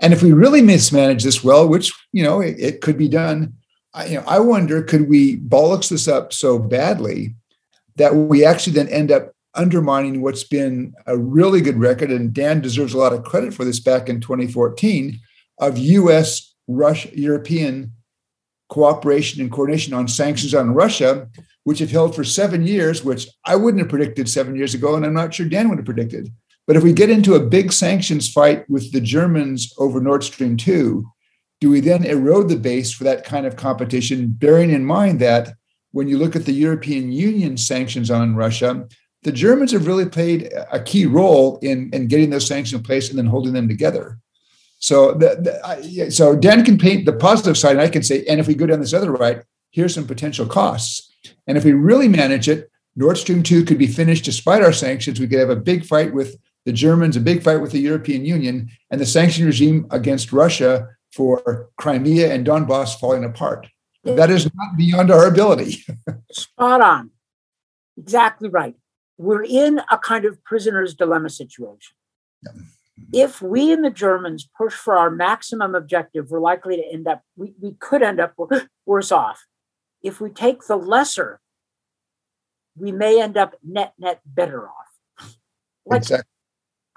[0.00, 3.54] And if we really mismanage this well, which you know it, it could be done,
[3.94, 7.34] I, you know, I wonder could we bollocks this up so badly
[7.96, 12.60] that we actually then end up undermining what's been a really good record, and Dan
[12.60, 15.18] deserves a lot of credit for this back in 2014
[15.58, 16.54] of U.S.
[16.68, 17.92] Russia European
[18.68, 21.28] cooperation and coordination on sanctions on Russia,
[21.64, 25.04] which have held for seven years, which I wouldn't have predicted seven years ago, and
[25.04, 26.30] I'm not sure Dan would have predicted.
[26.66, 30.56] But if we get into a big sanctions fight with the Germans over Nord Stream
[30.56, 31.04] 2,
[31.60, 35.54] do we then erode the base for that kind of competition, bearing in mind that
[35.92, 38.86] when you look at the European Union sanctions on Russia,
[39.22, 43.08] the Germans have really played a key role in, in getting those sanctions in place
[43.08, 44.18] and then holding them together.
[44.78, 48.38] So, the, the, so Dan can paint the positive side, and I can say, and
[48.38, 51.12] if we go down this other right, here's some potential costs.
[51.46, 55.20] And if we really manage it, Nord Stream 2 could be finished despite our sanctions.
[55.20, 58.24] We could have a big fight with the Germans, a big fight with the European
[58.24, 63.68] Union, and the sanction regime against Russia for Crimea and Donbass falling apart.
[64.04, 65.84] That is not beyond our ability.
[66.32, 67.10] Spot on.
[67.96, 68.74] Exactly right.
[69.18, 71.94] We're in a kind of prisoner's dilemma situation.
[72.44, 72.52] Yeah.
[73.12, 77.22] If we and the Germans push for our maximum objective, we're likely to end up,
[77.36, 78.34] we, we could end up
[78.86, 79.44] worse off
[80.02, 81.40] if we take the lesser,
[82.76, 85.34] we may end up net net better off.
[85.84, 86.28] Like, exactly.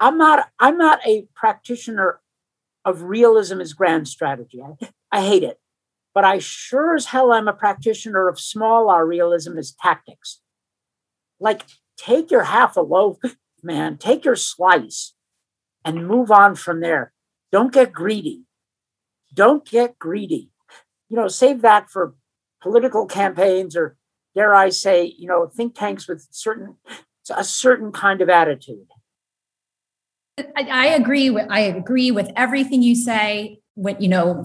[0.00, 2.20] I'm not I'm not a practitioner
[2.84, 4.62] of realism as grand strategy.
[4.62, 5.58] I, I hate it.
[6.14, 10.40] But I sure as hell am a practitioner of small r realism as tactics.
[11.40, 11.64] Like
[11.96, 13.18] take your half a loaf,
[13.62, 15.14] man, take your slice
[15.84, 17.12] and move on from there.
[17.50, 18.44] Don't get greedy.
[19.34, 20.50] Don't get greedy.
[21.08, 22.14] You know, save that for
[22.62, 23.96] political campaigns or
[24.34, 26.76] dare I say, you know, think tanks with certain
[27.34, 28.88] a certain kind of attitude.
[30.38, 33.60] I, I agree with I agree with everything you say.
[33.74, 34.42] When you know,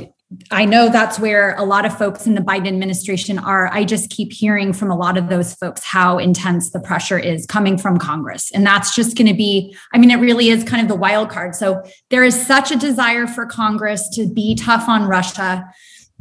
[0.52, 3.68] I know that's where a lot of folks in the Biden administration are.
[3.72, 7.46] I just keep hearing from a lot of those folks how intense the pressure is
[7.46, 8.52] coming from Congress.
[8.52, 11.30] And that's just going to be, I mean, it really is kind of the wild
[11.30, 11.56] card.
[11.56, 15.63] So there is such a desire for Congress to be tough on Russia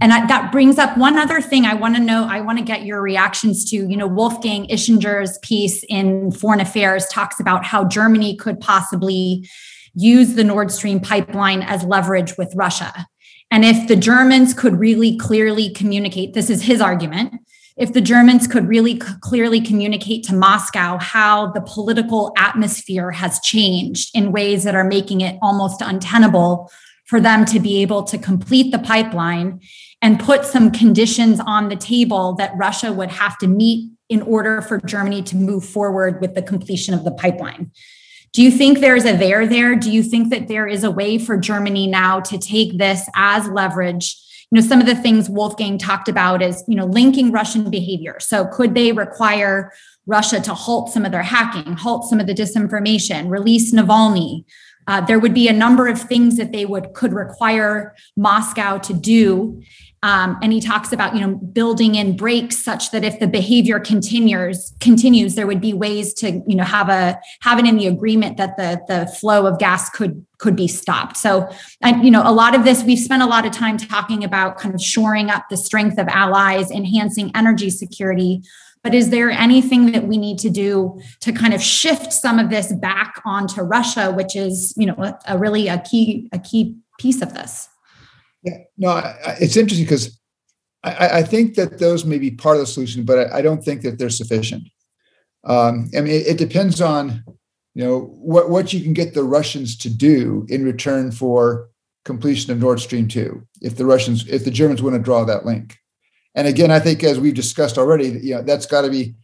[0.01, 2.27] and that brings up one other thing I want to know.
[2.29, 3.77] I want to get your reactions to.
[3.77, 9.49] You know, Wolfgang Ischinger's piece in Foreign Affairs talks about how Germany could possibly
[9.95, 13.07] use the Nord Stream pipeline as leverage with Russia.
[13.51, 17.35] And if the Germans could really clearly communicate, this is his argument,
[17.77, 24.11] if the Germans could really clearly communicate to Moscow how the political atmosphere has changed
[24.15, 26.71] in ways that are making it almost untenable
[27.05, 29.61] for them to be able to complete the pipeline
[30.03, 34.63] and put some conditions on the table that Russia would have to meet in order
[34.63, 37.71] for Germany to move forward with the completion of the pipeline.
[38.37, 39.75] Do you think there's a there there?
[39.75, 43.49] Do you think that there is a way for Germany now to take this as
[43.49, 44.15] leverage?
[44.51, 48.19] You know, some of the things Wolfgang talked about is, you know, linking Russian behavior.
[48.21, 49.73] So could they require
[50.05, 54.45] Russia to halt some of their hacking, halt some of the disinformation, release Navalny,
[54.87, 58.93] uh, there would be a number of things that they would could require Moscow to
[58.93, 59.63] do.
[60.07, 63.81] Um, and he talks about you know building in brakes such that if the behavior
[63.81, 67.89] continues continues, there would be ways to you know have a have it in the
[67.89, 71.17] agreement that the the flow of gas could could be stopped.
[71.17, 71.51] So,
[71.83, 74.59] and you know, a lot of this we've spent a lot of time talking about
[74.59, 78.43] kind of shoring up the strength of allies, enhancing energy security.
[78.85, 82.49] But is there anything that we need to do to kind of shift some of
[82.49, 86.77] this back onto Russia, which is, you know, a, a really a key a key
[86.97, 87.69] piece of this?
[88.47, 90.21] Yeah, no, it's interesting because
[90.85, 93.63] I, I, think that those may be part of the solution, but I, I don't
[93.63, 94.69] think that they're sufficient.
[95.43, 97.25] Um, I mean, it, it, depends on
[97.75, 101.71] you know what what you can get the Russians to do in return for
[102.05, 103.45] completion of Nord Stream two.
[103.63, 105.77] If the Russians, if the Germans want to draw that link,
[106.37, 109.17] and again, I think as we've discussed already, you know, that's got to be.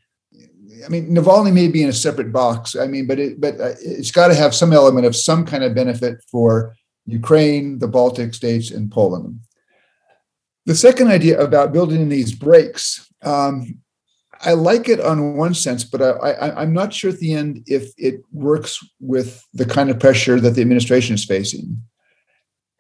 [0.85, 2.75] I mean, Navalny may be in a separate box.
[2.75, 5.63] I mean, but it, but uh, it's got to have some element of some kind
[5.63, 6.75] of benefit for
[7.07, 9.41] Ukraine, the Baltic states, and Poland.
[10.67, 13.79] The second idea about building in these brakes, um,
[14.45, 17.93] I like it on one sense, but I, am not sure at the end if
[17.97, 21.83] it works with the kind of pressure that the administration is facing.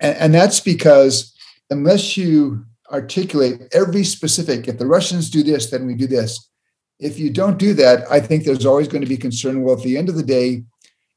[0.01, 1.35] And, and that's because
[1.71, 6.49] unless you articulate every specific, if the Russians do this, then we do this.
[6.99, 9.63] If you don't do that, I think there's always going to be concern.
[9.63, 10.65] Well, at the end of the day,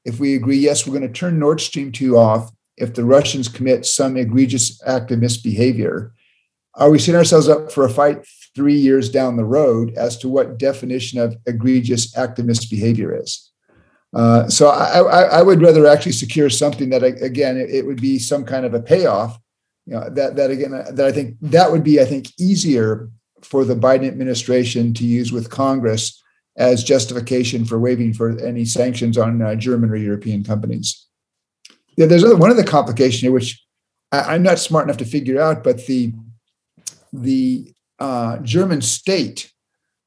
[0.03, 3.47] if we agree, yes, we're going to turn Nord Stream 2 off if the Russians
[3.47, 6.13] commit some egregious act of misbehavior,
[6.75, 10.29] are we setting ourselves up for a fight three years down the road as to
[10.29, 13.51] what definition of egregious act of misbehavior is?
[14.13, 17.99] Uh, so I, I, I, would rather actually secure something that again it, it would
[17.99, 19.37] be some kind of a payoff.
[19.85, 23.09] You know, that that again that I think that would be I think easier
[23.41, 26.21] for the Biden administration to use with Congress
[26.57, 31.05] as justification for waiving for any sanctions on uh, German or European companies.
[31.97, 33.61] Yeah, there's other, one other complication here which
[34.11, 36.13] I, am not smart enough to figure out, but the
[37.13, 39.51] the uh, German state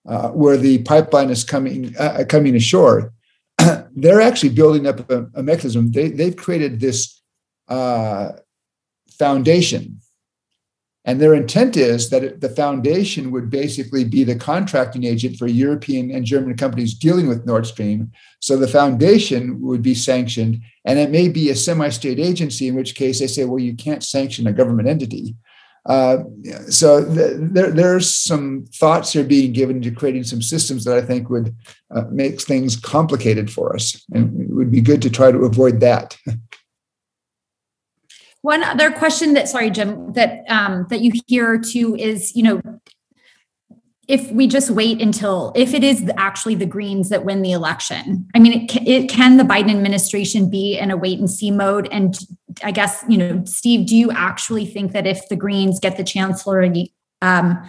[0.07, 3.13] uh, where the pipeline is coming uh, coming ashore,
[3.95, 5.91] they're actually building up a, a mechanism.
[5.93, 7.21] They, they've created this
[7.69, 8.33] uh,
[9.19, 10.01] foundation
[11.09, 16.11] and their intent is that the foundation would basically be the contracting agent for European
[16.11, 18.13] and German companies dealing with Nord Stream.
[18.41, 22.75] So the foundation would be sanctioned, and it may be a semi state agency, in
[22.75, 25.35] which case they say, well, you can't sanction a government entity.
[25.87, 26.25] Uh,
[26.69, 31.31] so there, there's some thoughts here being given to creating some systems that I think
[31.31, 31.57] would
[31.91, 35.81] uh, make things complicated for us, and it would be good to try to avoid
[35.81, 36.19] that.
[38.49, 42.63] One other question that, sorry, Jim, that um, that you hear too is, you know,
[44.09, 48.27] if we just wait until if it is actually the Greens that win the election,
[48.35, 51.91] I mean, it, it can the Biden administration be in a wait and see mode?
[51.93, 52.19] And
[52.65, 56.03] I guess you know, Steve, do you actually think that if the Greens get the
[56.03, 57.63] chancellery, um,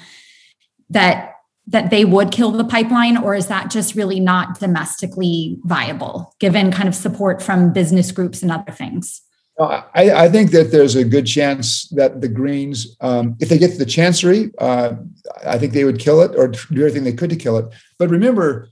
[0.90, 1.34] that
[1.68, 6.72] that they would kill the pipeline, or is that just really not domestically viable, given
[6.72, 9.24] kind of support from business groups and other things?
[9.60, 13.72] I, I, think that there's a good chance that the Greens, um, if they get
[13.72, 14.94] to the Chancery, uh,
[15.46, 17.66] I think they would kill it or do everything they could to kill it.
[17.98, 18.70] But remember,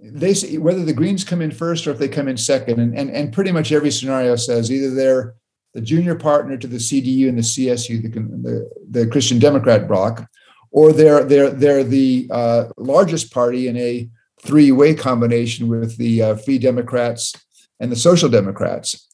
[0.00, 3.10] they whether the Greens come in first or if they come in second, and, and,
[3.10, 5.34] and pretty much every scenario says either they're
[5.74, 10.24] the junior partner to the CDU and the CSU, the, the, the Christian Democrat bloc,
[10.70, 14.08] or they're they're they're the uh, largest party in a
[14.42, 17.34] three-way combination with the uh, Free Democrats
[17.80, 19.08] and the Social Democrats.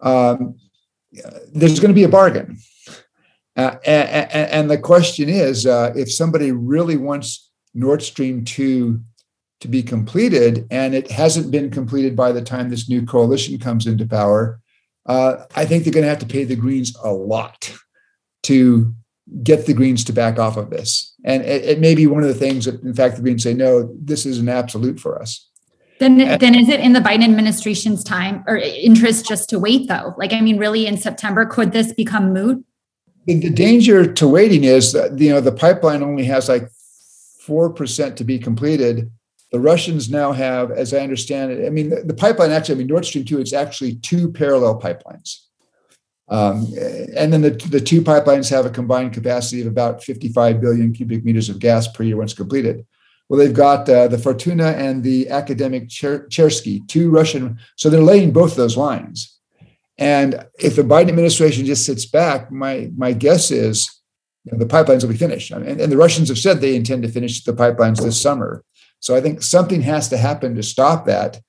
[0.00, 0.56] Um,
[1.52, 2.58] there's going to be a bargain.
[3.56, 9.00] Uh, and, and, the question is uh, if somebody really wants Nord Stream 2
[9.60, 13.86] to be completed and it hasn't been completed by the time this new coalition comes
[13.86, 14.60] into power,
[15.06, 17.72] uh, I think they're going to have to pay the Greens a lot
[18.42, 18.94] to
[19.42, 21.14] get the Greens to back off of this.
[21.24, 23.54] And it, it may be one of the things that, in fact, the Greens say,
[23.54, 25.48] no, this is an absolute for us.
[25.98, 30.14] Then, then is it in the Biden administration's time or interest just to wait though?
[30.18, 32.64] Like, I mean, really in September, could this become moot?
[33.24, 36.70] The, the danger to waiting is that, you know, the pipeline only has like
[37.46, 39.10] 4% to be completed.
[39.52, 42.78] The Russians now have, as I understand it, I mean, the, the pipeline actually, I
[42.78, 45.40] mean, Nord Stream 2, it's actually two parallel pipelines.
[46.28, 46.66] Um,
[47.16, 51.24] and then the, the two pipelines have a combined capacity of about 55 billion cubic
[51.24, 52.84] meters of gas per year once completed.
[53.28, 57.58] Well, they've got uh, the Fortuna and the Academic Cher- Chersky, two Russian.
[57.76, 59.38] So they're laying both those lines.
[59.98, 63.90] And if the Biden administration just sits back, my my guess is
[64.44, 65.52] you know, the pipelines will be finished.
[65.52, 68.20] I mean, and, and the Russians have said they intend to finish the pipelines this
[68.20, 68.62] summer.
[69.00, 71.40] So I think something has to happen to stop that.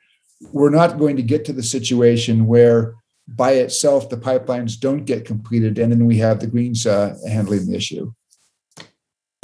[0.52, 2.96] We're not going to get to the situation where
[3.28, 7.68] by itself the pipelines don't get completed and then we have the Greens uh, handling
[7.68, 8.12] the issue.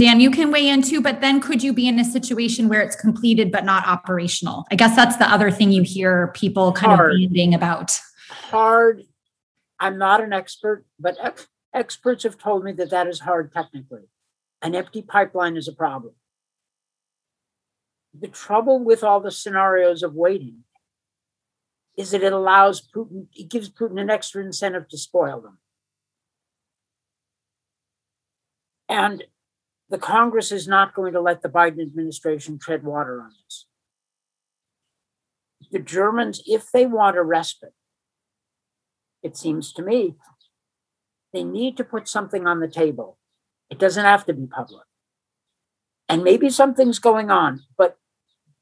[0.04, 2.82] Dan, you can weigh in too, but then could you be in a situation where
[2.82, 4.66] it's completed but not operational?
[4.70, 7.12] I guess that's the other thing you hear people kind Hard.
[7.14, 7.98] of banding about.
[8.28, 9.04] Hard.
[9.80, 14.02] I'm not an expert, but ex- experts have told me that that is hard technically.
[14.62, 16.16] An empty pipeline is a problem.
[18.14, 20.66] The trouble with all the scenarios of waiting
[21.96, 25.60] is that it allows Putin, it gives Putin an extra incentive to spoil them.
[28.90, 29.24] And
[29.94, 33.68] the Congress is not going to let the Biden administration tread water on this.
[35.72, 37.76] The Germans, if they want a respite,
[39.22, 40.16] it seems to me,
[41.32, 43.20] they need to put something on the table.
[43.70, 44.88] It doesn't have to be public.
[46.10, 48.00] And maybe something's going on, but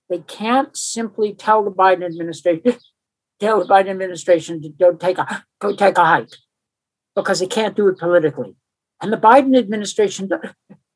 [0.09, 2.77] they can't simply tell the Biden administration,
[3.39, 6.36] tell the Biden administration to don't take a go take a hike
[7.15, 8.57] because they can't do it politically.
[9.01, 10.29] And the Biden administration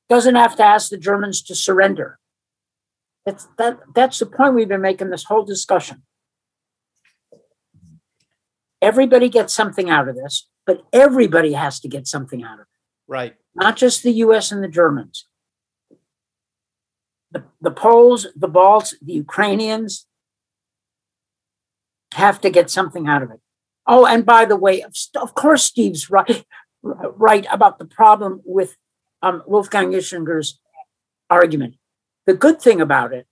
[0.10, 2.20] doesn't have to ask the Germans to surrender.
[3.26, 6.04] That's that that's the point we've been making this whole discussion.
[8.82, 12.68] Everybody gets something out of this, but everybody has to get something out of it.
[13.08, 13.36] Right.
[13.56, 15.26] Not just the US and the Germans.
[17.32, 20.06] The, the Poles, the Balts, the Ukrainians
[22.14, 23.40] have to get something out of it.
[23.88, 24.84] Oh, and by the way,
[25.16, 26.46] of course, Steve's right,
[26.84, 28.78] right about the problem with
[29.26, 30.60] um, Wolfgang Ischinger's
[31.30, 31.76] argument.
[32.28, 33.26] The good thing about it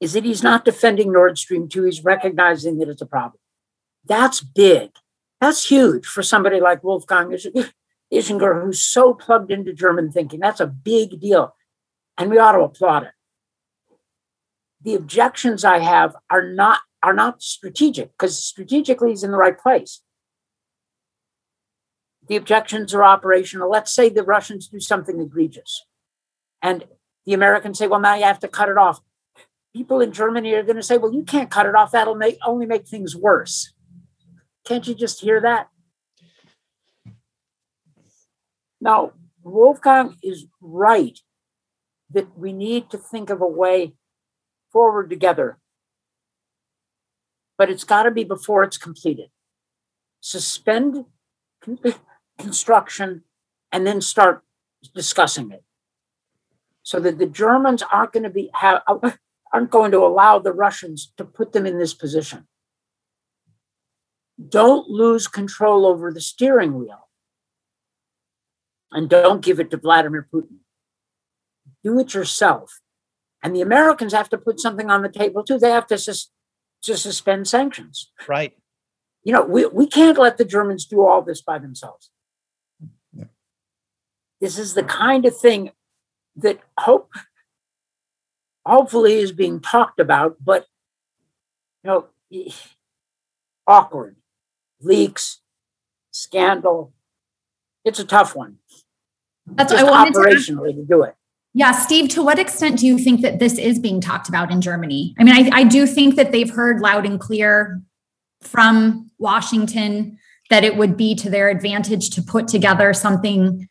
[0.00, 3.40] is that he's not defending Nord Stream 2, he's recognizing that it's a problem.
[4.04, 4.90] That's big.
[5.40, 7.28] That's huge for somebody like Wolfgang
[8.12, 10.40] Ischinger, who's so plugged into German thinking.
[10.40, 11.54] That's a big deal.
[12.18, 13.12] And we ought to applaud it.
[14.82, 19.58] The objections I have are not are not strategic because strategically he's in the right
[19.58, 20.00] place.
[22.28, 23.70] The objections are operational.
[23.70, 25.84] Let's say the Russians do something egregious.
[26.60, 26.84] And
[27.24, 29.00] the Americans say, well, now you have to cut it off.
[29.74, 31.92] People in Germany are going to say, well, you can't cut it off.
[31.92, 33.72] That'll make only make things worse.
[34.64, 35.68] Can't you just hear that?
[38.80, 39.12] Now,
[39.42, 41.18] Wolfgang is right
[42.10, 43.94] that we need to think of a way
[44.72, 45.58] forward together,
[47.58, 49.30] but it's got to be before it's completed.
[50.20, 51.04] Suspend
[52.38, 53.22] construction
[53.72, 54.42] and then start
[54.94, 55.64] discussing it
[56.82, 59.10] so that the Germans aren't going to be have, uh,
[59.52, 62.46] aren't going to allow the Russians to put them in this position.
[64.48, 67.08] Don't lose control over the steering wheel
[68.92, 70.58] and don't give it to Vladimir Putin.
[71.82, 72.80] Do it yourself.
[73.42, 75.58] And the Americans have to put something on the table too.
[75.58, 76.30] They have to, sus-
[76.82, 78.12] to suspend sanctions.
[78.28, 78.56] Right.
[79.24, 82.10] You know, we, we can't let the Germans do all this by themselves.
[84.46, 85.72] This is the kind of thing
[86.36, 87.10] that hope
[88.64, 90.66] hopefully is being talked about, but
[91.82, 92.06] you know,
[93.66, 94.14] awkward
[94.80, 95.40] leaks,
[96.12, 96.92] scandal.
[97.84, 98.58] It's a tough one.
[99.48, 101.16] That's what I wanted operationally to, to do it.
[101.52, 104.60] Yeah, Steve, to what extent do you think that this is being talked about in
[104.60, 105.16] Germany?
[105.18, 107.82] I mean, I, I do think that they've heard loud and clear
[108.42, 110.18] from Washington
[110.50, 113.68] that it would be to their advantage to put together something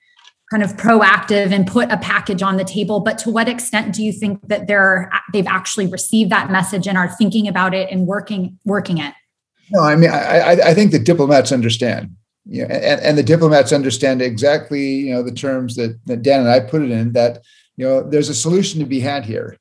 [0.52, 4.04] kind of proactive and put a package on the table but to what extent do
[4.04, 8.06] you think that they're they've actually received that message and are thinking about it and
[8.06, 9.14] working working it
[9.72, 12.16] no, I mean, I, I think the diplomats understand,
[12.46, 16.42] you know, and, and the diplomats understand exactly, you know, the terms that, that Dan
[16.42, 17.44] and I put it in that,
[17.78, 19.58] you know, there's a solution to be had here,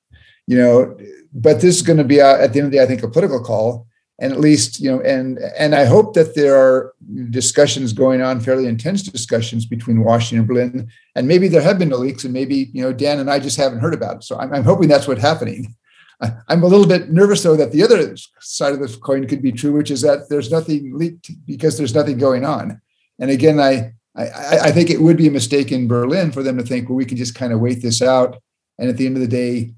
[0.47, 0.97] you know,
[1.32, 3.03] but this is going to be a, at the end of the day, I think
[3.03, 3.87] a political call.
[4.20, 6.94] And at least, you know, and and I hope that there are
[7.30, 10.88] discussions going on, fairly intense discussions between Washington and Berlin.
[11.16, 13.56] And maybe there have been no leaks, and maybe, you know, Dan and I just
[13.56, 14.24] haven't heard about it.
[14.24, 15.74] So I'm, I'm hoping that's what's happening.
[16.48, 19.52] I'm a little bit nervous though that the other side of the coin could be
[19.52, 22.80] true, which is that there's nothing leaked because there's nothing going on.
[23.18, 26.56] And again, I, I, I think it would be a mistake in Berlin for them
[26.56, 28.40] to think, well, we can just kind of wait this out.
[28.78, 29.74] And at the end of the day,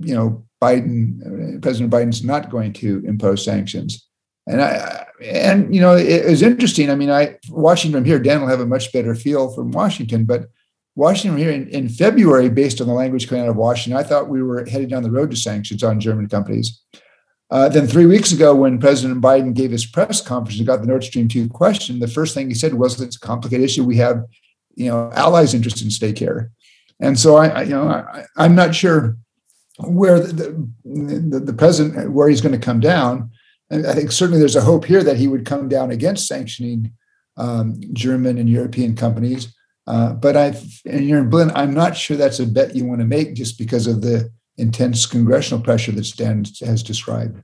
[0.00, 4.06] you know, Biden, President Biden's not going to impose sanctions.
[4.46, 6.90] And I, and you know, it, was interesting.
[6.90, 10.24] I mean, I watching from here, Dan will have a much better feel from Washington,
[10.24, 10.46] but
[10.94, 14.28] Washington here in, in February, based on the language coming out of Washington, I thought
[14.28, 16.80] we were headed down the road to sanctions on German companies.
[17.50, 20.86] Uh, then three weeks ago, when President Biden gave his press conference and got the
[20.86, 23.84] Nord Stream 2 question, the first thing he said was, it's a complicated issue.
[23.84, 24.24] We have,
[24.74, 26.50] you know, allies' interested in stake here.
[26.98, 29.16] And so I, I you know, I, am not sure
[29.78, 33.30] where the, the, the, president, where he's going to come down.
[33.70, 36.92] And I think certainly there's a hope here that he would come down against sanctioning
[37.36, 39.54] um, German and European companies.
[39.86, 43.00] Uh, but I, and you're in Berlin, I'm not sure that's a bet you want
[43.00, 47.42] to make just because of the intense congressional pressure that Dan has described.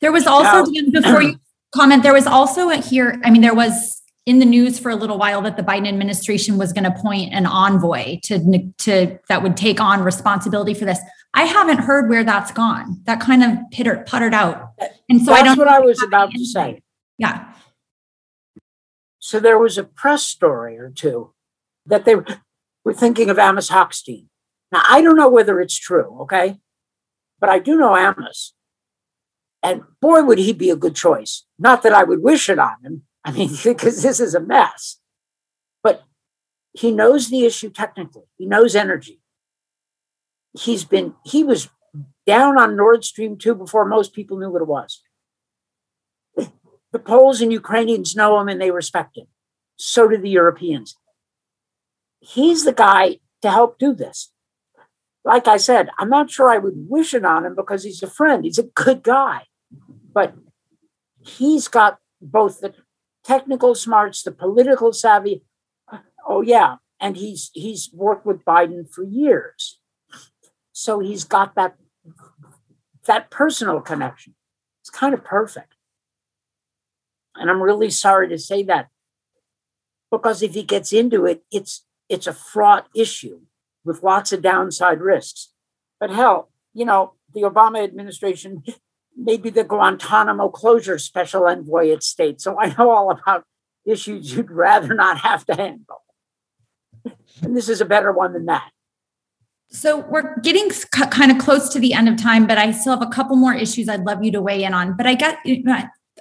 [0.00, 1.38] There was also, Dan, before you
[1.74, 5.18] comment, there was also here, I mean, there was in the news for a little
[5.18, 9.56] while that the Biden administration was going to appoint an envoy to, to that would
[9.56, 10.98] take on responsibility for this.
[11.32, 13.02] I haven't heard where that's gone.
[13.04, 14.72] That kind of pittered, puttered out.
[15.08, 16.82] And so that's I don't what I was about to say.
[17.18, 17.52] Yeah.
[19.18, 21.32] So there was a press story or two
[21.86, 22.16] that they
[22.84, 24.26] we're thinking of Amos Hochstein.
[24.72, 26.58] Now, I don't know whether it's true, okay?
[27.38, 28.54] But I do know Amos.
[29.62, 31.44] And boy, would he be a good choice.
[31.58, 33.02] Not that I would wish it on him.
[33.24, 34.98] I mean, because this is a mess.
[35.82, 36.04] But
[36.72, 39.19] he knows the issue technically, he knows energy.
[40.58, 41.68] He's been, he was
[42.26, 45.02] down on Nord Stream 2 before most people knew what it was.
[46.92, 49.26] The Poles and Ukrainians know him and they respect him.
[49.76, 50.96] So do the Europeans.
[52.20, 54.32] He's the guy to help do this.
[55.24, 58.10] Like I said, I'm not sure I would wish it on him because he's a
[58.10, 58.44] friend.
[58.44, 59.46] He's a good guy.
[60.12, 60.34] But
[61.20, 62.74] he's got both the
[63.24, 65.44] technical smarts, the political savvy.
[66.26, 69.79] Oh yeah, and he's he's worked with Biden for years.
[70.80, 71.74] So he's got that
[73.06, 74.34] that personal connection.
[74.80, 75.74] It's kind of perfect.
[77.34, 78.88] And I'm really sorry to say that
[80.10, 83.42] because if he gets into it, it's it's a fraught issue
[83.84, 85.52] with lots of downside risks.
[85.98, 88.62] But hell, you know, the Obama administration
[89.14, 92.40] maybe the Guantanamo closure special envoy at state.
[92.40, 93.44] So I know all about
[93.84, 96.04] issues you'd rather not have to handle.
[97.42, 98.70] And this is a better one than that.
[99.72, 103.06] So we're getting kind of close to the end of time, but I still have
[103.06, 104.96] a couple more issues I'd love you to weigh in on.
[104.96, 105.38] But I get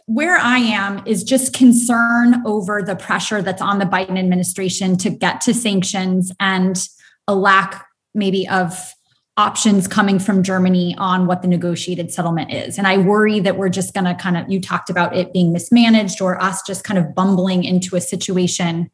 [0.05, 5.09] where I am is just concern over the pressure that's on the Biden administration to
[5.09, 6.87] get to sanctions and
[7.27, 8.93] a lack maybe of
[9.37, 12.77] options coming from Germany on what the negotiated settlement is.
[12.77, 15.53] And I worry that we're just going to kind of, you talked about it being
[15.53, 18.91] mismanaged or us just kind of bumbling into a situation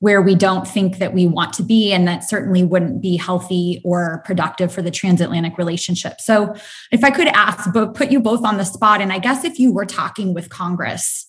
[0.00, 1.92] where we don't think that we want to be.
[1.92, 6.20] And that certainly wouldn't be healthy or productive for the transatlantic relationship.
[6.20, 6.54] So,
[6.92, 9.58] if I could ask, but put you both on the spot, and I guess if
[9.58, 11.26] you were talking with Congress,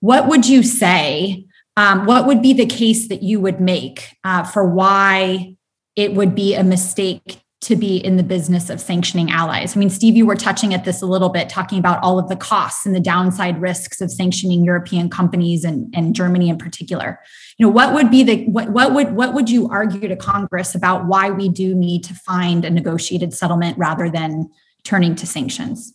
[0.00, 1.46] what would you say?
[1.76, 5.56] Um, what would be the case that you would make uh, for why
[5.96, 9.76] it would be a mistake to be in the business of sanctioning allies.
[9.76, 12.28] I mean, Steve, you were touching at this a little bit, talking about all of
[12.28, 17.20] the costs and the downside risks of sanctioning European companies and, and Germany in particular.
[17.58, 20.74] You know, what would be the what, what would what would you argue to Congress
[20.74, 24.50] about why we do need to find a negotiated settlement rather than
[24.82, 25.92] turning to sanctions?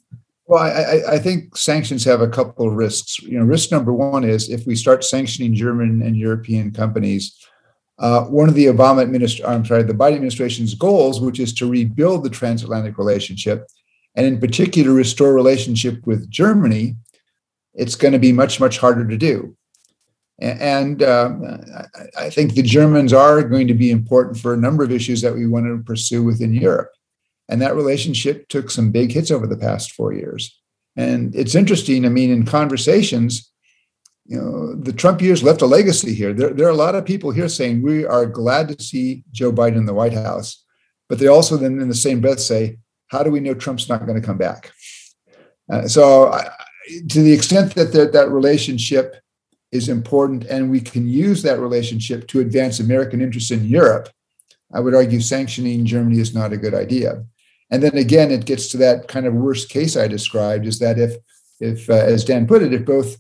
[0.48, 3.20] Well, I, I think sanctions have a couple of risks.
[3.24, 7.36] You know, risk number one is if we start sanctioning German and European companies,
[8.00, 11.70] uh, one of the Obama administration, I'm sorry, the Biden administration's goals, which is to
[11.70, 13.68] rebuild the transatlantic relationship,
[14.16, 16.96] and in particular restore relationship with Germany,
[17.74, 19.56] it's going to be much much harder to do.
[20.40, 21.32] And uh,
[22.18, 25.34] I think the Germans are going to be important for a number of issues that
[25.34, 26.92] we want to pursue within Europe.
[27.48, 30.60] And that relationship took some big hits over the past four years.
[30.98, 32.06] And it's interesting.
[32.06, 33.50] I mean, in conversations,
[34.26, 36.34] you know, the Trump years left a legacy here.
[36.34, 39.52] There, there are a lot of people here saying we are glad to see Joe
[39.52, 40.64] Biden in the White House,
[41.08, 44.06] but they also then, in the same breath, say, "How do we know Trump's not
[44.06, 44.72] going to come back?"
[45.72, 46.50] Uh, so, I,
[47.10, 49.16] to the extent that that, that relationship
[49.72, 54.10] is important, and we can use that relationship to advance American interests in Europe,
[54.74, 57.24] I would argue sanctioning Germany is not a good idea.
[57.70, 60.98] And then again, it gets to that kind of worst case I described: is that
[60.98, 61.16] if,
[61.60, 63.18] if uh, as Dan put it, if both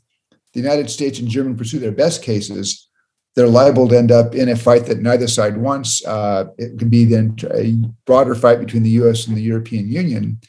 [0.55, 2.87] the United States and Germany pursue their best cases,
[3.35, 6.03] they're liable to end up in a fight that neither side wants.
[6.05, 7.73] Uh, it could be then a
[8.05, 10.39] broader fight between the US and the European Union.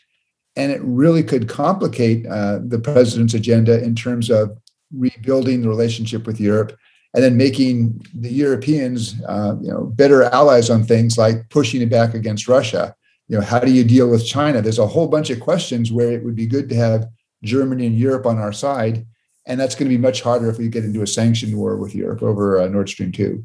[0.55, 4.57] And it really could complicate uh, the president's agenda in terms of
[4.97, 6.79] rebuilding the relationship with Europe
[7.13, 11.91] and then making the Europeans uh, you know, better allies on things like pushing it
[11.91, 12.95] back against Russia.
[13.27, 14.63] You know, how do you deal with China?
[14.63, 17.09] There's a whole bunch of questions where it would be good to have
[17.43, 19.05] Germany and Europe on our side
[19.47, 21.95] and that's going to be much harder if we get into a sanctioned war with
[21.95, 23.45] Europe over uh, Nord Stream two.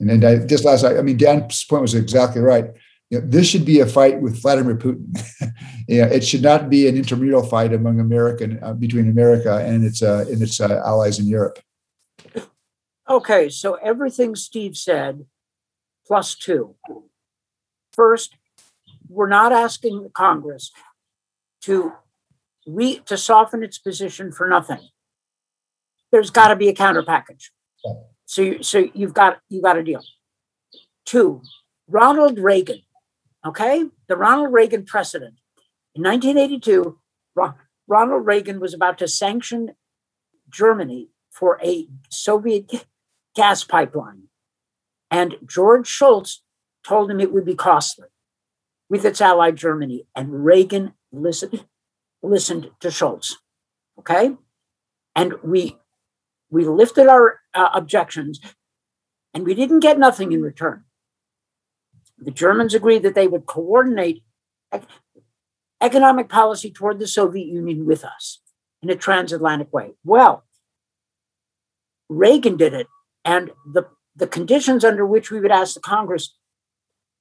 [0.00, 2.66] And then I, just last, I, mean, Dan's point was exactly right.
[3.10, 5.14] You know, this should be a fight with Vladimir Putin.
[5.88, 10.02] know, it should not be an intramural fight among American uh, between America and its
[10.02, 11.58] uh, and its uh, allies in Europe.
[13.08, 15.26] Okay, so everything Steve said,
[16.06, 16.74] plus two.
[17.92, 18.36] First,
[19.08, 20.72] we're not asking the Congress
[21.62, 21.92] to
[22.66, 24.88] re, to soften its position for nothing
[26.12, 27.50] there's got to be a counter package.
[28.26, 30.02] So, you, so you've got you got a deal.
[31.04, 31.42] Two,
[31.88, 32.82] Ronald Reagan.
[33.44, 35.34] Okay, the Ronald Reagan precedent
[35.94, 36.98] in 1982.
[37.88, 39.72] Ronald Reagan was about to sanction
[40.48, 42.86] Germany for a Soviet
[43.34, 44.24] gas pipeline,
[45.10, 46.42] and George Shultz
[46.86, 48.08] told him it would be costly
[48.88, 51.64] with its ally Germany, and Reagan listened
[52.22, 53.38] listened to Shultz.
[53.98, 54.36] Okay,
[55.16, 55.76] and we
[56.52, 58.38] we lifted our uh, objections
[59.32, 60.84] and we didn't get nothing in return.
[62.18, 64.22] The Germans agreed that they would coordinate
[65.80, 68.40] economic policy toward the Soviet Union with us
[68.82, 69.92] in a transatlantic way.
[70.04, 70.44] Well,
[72.10, 72.86] Reagan did it,
[73.24, 76.36] and the, the conditions under which we would ask the Congress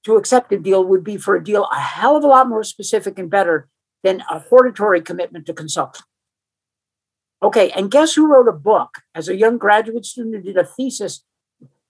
[0.04, 2.66] to accept a deal would be for a deal a hell of a lot more
[2.66, 3.70] specific and better
[4.04, 6.02] than a hortatory commitment to consult.
[7.44, 10.66] Okay, and guess who wrote a book as a young graduate student who did a
[10.66, 11.24] thesis,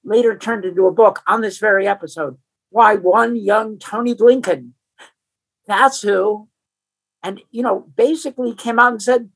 [0.03, 2.37] later turned into a book on this very episode?
[2.69, 4.71] Why, one young Tony Blinken.
[5.67, 6.47] That's who.
[7.21, 9.29] And, you know, basically came out and said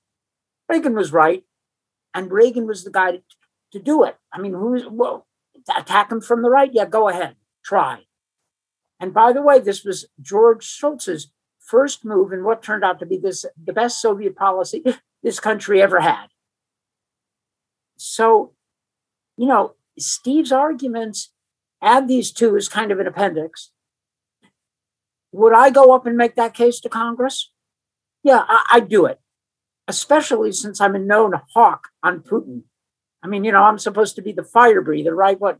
[0.69, 1.43] Reagan was right.
[2.13, 3.21] And Reagan was the guy to,
[3.73, 4.15] to do it.
[4.31, 5.27] I mean, who's, well,
[5.75, 6.73] attack him from the right?
[6.73, 8.03] Yeah, go ahead, try.
[8.99, 13.05] And by the way, this was George Shultz's first move in what turned out to
[13.05, 14.83] be this the best Soviet policy
[15.25, 16.27] this country ever had.
[17.97, 18.53] So,
[19.37, 21.31] you know, Steve's arguments
[21.81, 23.71] add these two as kind of an appendix.
[25.31, 27.51] Would I go up and make that case to Congress?
[28.23, 29.19] Yeah, I, I'd do it,
[29.87, 32.61] especially since I'm a known hawk on Putin.
[33.23, 35.41] I mean, you know, I'm supposed to be the fire breather, right?
[35.41, 35.57] What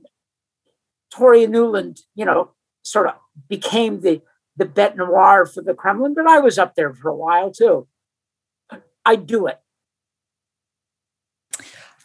[1.12, 2.52] Tory Nuland, you know,
[2.84, 3.16] sort of
[3.50, 4.22] became the
[4.58, 7.88] the bête noire for the Kremlin, but I was up there for a while too.
[9.06, 9.60] I'd do it.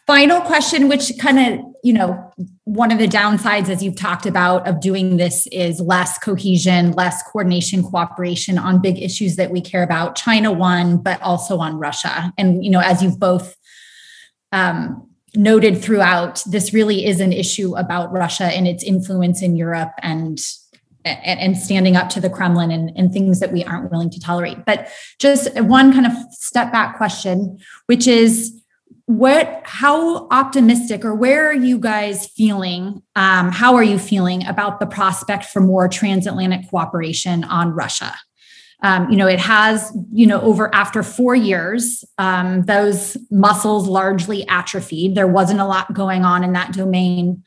[0.07, 2.31] Final question, which kind of, you know,
[2.65, 7.23] one of the downsides, as you've talked about, of doing this is less cohesion, less
[7.23, 10.15] coordination, cooperation on big issues that we care about.
[10.15, 12.33] China one, but also on Russia.
[12.37, 13.55] And, you know, as you've both
[14.51, 19.93] um, noted throughout, this really is an issue about Russia and its influence in Europe
[20.01, 20.39] and
[21.05, 24.65] and, standing up to the Kremlin and, and things that we aren't willing to tolerate.
[24.65, 24.89] But
[25.19, 28.61] just one kind of step back question, which is
[29.05, 34.79] what how optimistic or where are you guys feeling um, how are you feeling about
[34.79, 38.15] the prospect for more transatlantic cooperation on russia?
[38.83, 44.47] Um, you know it has you know over after four years um, those muscles largely
[44.47, 45.15] atrophied.
[45.15, 47.43] There wasn't a lot going on in that domain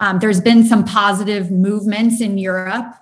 [0.00, 2.94] um, there's been some positive movements in europe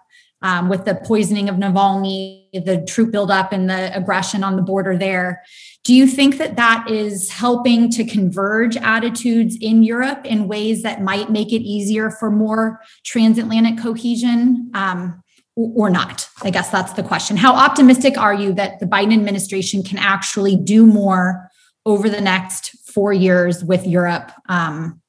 [0.43, 4.97] um, with the poisoning of navalny the troop buildup and the aggression on the border
[4.97, 5.43] there
[5.85, 11.03] do you think that that is helping to converge attitudes in Europe in ways that
[11.03, 15.23] might make it easier for more transatlantic cohesion um,
[15.57, 16.27] or not?
[16.43, 17.37] I guess that's the question.
[17.37, 21.51] How optimistic are you that the Biden administration can actually do more
[21.85, 25.03] over the next four years with Europe um,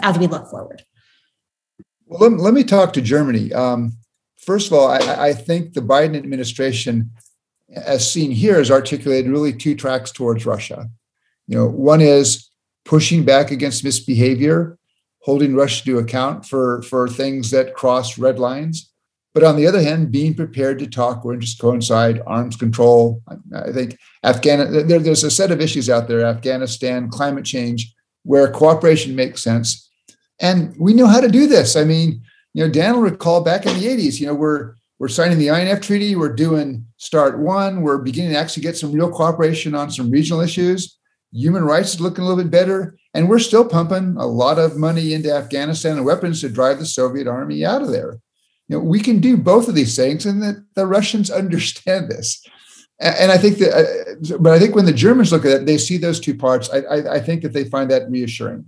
[0.00, 0.84] as we look forward?
[2.14, 3.52] Well, let, let me talk to Germany.
[3.52, 3.92] Um,
[4.36, 4.98] first of all, I,
[5.28, 7.10] I think the Biden administration
[7.74, 10.88] as seen here, has articulated really two tracks towards Russia.
[11.46, 12.50] You know, one is
[12.84, 14.78] pushing back against misbehavior,
[15.20, 18.90] holding Russia to account for, for things that cross red lines.
[19.32, 23.20] But on the other hand, being prepared to talk where interests coincide, arms control.
[23.52, 27.92] I, think Afghan there, there's a set of issues out there, Afghanistan, climate change,
[28.22, 29.90] where cooperation makes sense.
[30.40, 31.76] And we know how to do this.
[31.76, 32.22] I mean,
[32.54, 35.48] you know, Dan will recall back in the 80s, you know, we're we're signing the
[35.48, 39.90] INF treaty, we're doing START one, we're beginning to actually get some real cooperation on
[39.90, 40.98] some regional issues.
[41.32, 44.76] Human rights is looking a little bit better, and we're still pumping a lot of
[44.76, 48.20] money into Afghanistan and weapons to drive the Soviet army out of there.
[48.68, 52.42] You know, we can do both of these things, and the, the Russians understand this.
[53.00, 55.78] And I think that, uh, but I think when the Germans look at it, they
[55.78, 56.70] see those two parts.
[56.70, 58.64] I, I, I think that they find that reassuring.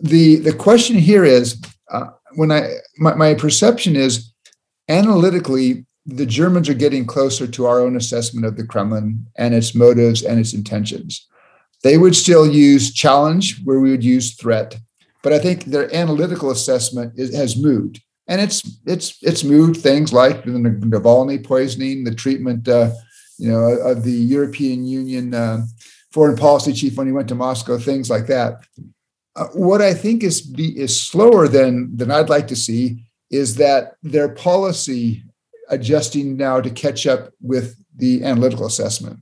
[0.00, 4.32] The the question here is, uh, when I my, my perception is
[4.88, 9.74] analytically, the Germans are getting closer to our own assessment of the Kremlin and its
[9.74, 11.26] motives and its intentions.
[11.82, 14.78] They would still use challenge where we would use threat,
[15.22, 20.12] but I think their analytical assessment is, has moved, and it's it's it's moved things
[20.12, 22.90] like the Navalny poisoning, the treatment, uh,
[23.38, 25.64] you know, of the European Union uh,
[26.12, 28.64] foreign policy chief when he went to Moscow, things like that.
[29.38, 33.56] Uh, what I think is be, is slower than than I'd like to see is
[33.56, 35.22] that their policy
[35.68, 39.20] adjusting now to catch up with the analytical assessment.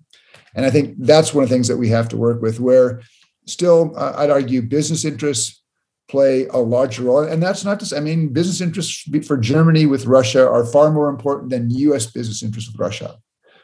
[0.55, 3.03] And I think that's one of the things that we have to work with, where
[3.47, 5.63] still, uh, I'd argue business interests
[6.09, 7.25] play a larger role.
[7.25, 10.91] And that's not to say, I mean, business interests for Germany with Russia are far
[10.93, 13.17] more important than US business interests with Russia.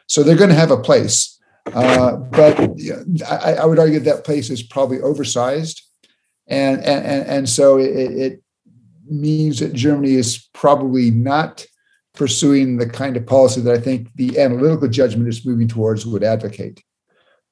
[0.07, 1.39] So they're going to have a place.
[1.73, 2.59] Uh, but
[3.25, 5.81] I, I, would argue that place is probably oversized.
[6.47, 8.43] And, and, and so it, it
[9.07, 11.65] means that Germany is probably not
[12.13, 16.23] pursuing the kind of policy that I think the analytical judgment is moving towards would
[16.23, 16.83] advocate.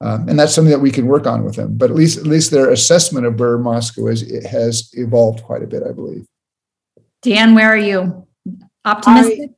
[0.00, 1.76] Um, and that's something that we can work on with them.
[1.76, 5.66] But at least at least their assessment of where Moscow is has evolved quite a
[5.66, 6.26] bit, I believe.
[7.22, 8.26] Dan, where are you?
[8.84, 9.50] Optimistic?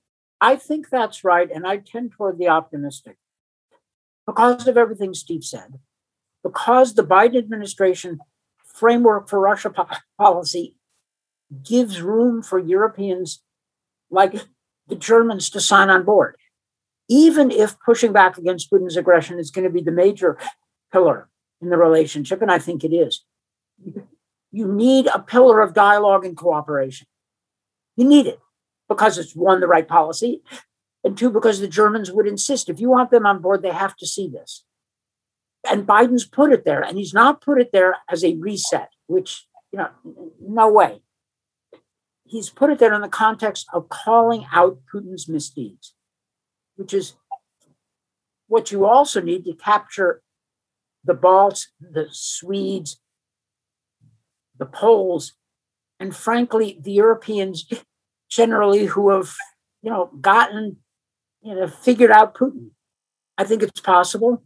[0.42, 1.50] I, I think that's right.
[1.50, 3.16] And I tend toward the optimistic
[4.26, 5.78] because of everything Steve said,
[6.42, 8.20] because the Biden administration
[8.74, 10.76] framework for Russia po- policy
[11.62, 13.40] gives room for Europeans
[14.10, 14.34] like
[14.88, 16.36] the Germans to sign on board.
[17.08, 20.36] Even if pushing back against Putin's aggression is going to be the major
[20.92, 21.28] pillar
[21.60, 23.24] in the relationship, and I think it is,
[24.50, 27.06] you need a pillar of dialogue and cooperation.
[27.96, 28.40] You need it
[28.88, 30.42] because it's one, the right policy,
[31.04, 33.96] and two, because the Germans would insist if you want them on board, they have
[33.96, 34.64] to see this.
[35.66, 39.46] And Biden's put it there, and he's not put it there as a reset, which,
[39.72, 39.88] you know,
[40.40, 41.02] no way.
[42.26, 45.94] He's put it there in the context of calling out Putin's misdeeds,
[46.76, 47.14] which is
[48.46, 50.22] what you also need to capture
[51.02, 53.00] the Balts, the Swedes,
[54.58, 55.32] the Poles,
[55.98, 57.66] and frankly, the Europeans
[58.28, 59.34] generally who have,
[59.82, 60.78] you know, gotten,
[61.42, 62.70] you know, figured out Putin.
[63.38, 64.42] I think it's possible.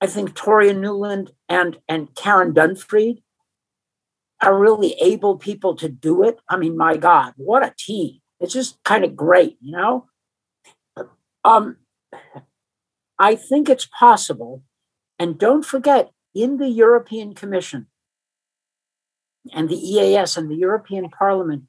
[0.00, 3.22] I think Toria Nuland and and Karen Donfried
[4.40, 6.38] are really able people to do it.
[6.48, 8.20] I mean, my God, what a team!
[8.40, 10.06] It's just kind of great, you know.
[11.44, 11.76] Um,
[13.18, 14.62] I think it's possible,
[15.18, 17.86] and don't forget, in the European Commission
[19.52, 21.64] and the EAS and the European Parliament,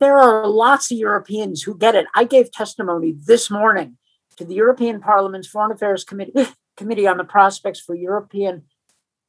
[0.00, 2.06] there are lots of Europeans who get it.
[2.14, 3.98] I gave testimony this morning
[4.36, 6.32] to the European Parliament's Foreign Affairs Committee,
[6.78, 8.64] Committee on the prospects for European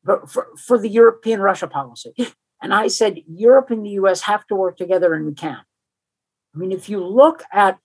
[0.05, 2.13] for, for, the European Russia policy.
[2.61, 5.59] And I said, Europe and the US have to work together, and we can.
[6.53, 7.79] I mean, if you look at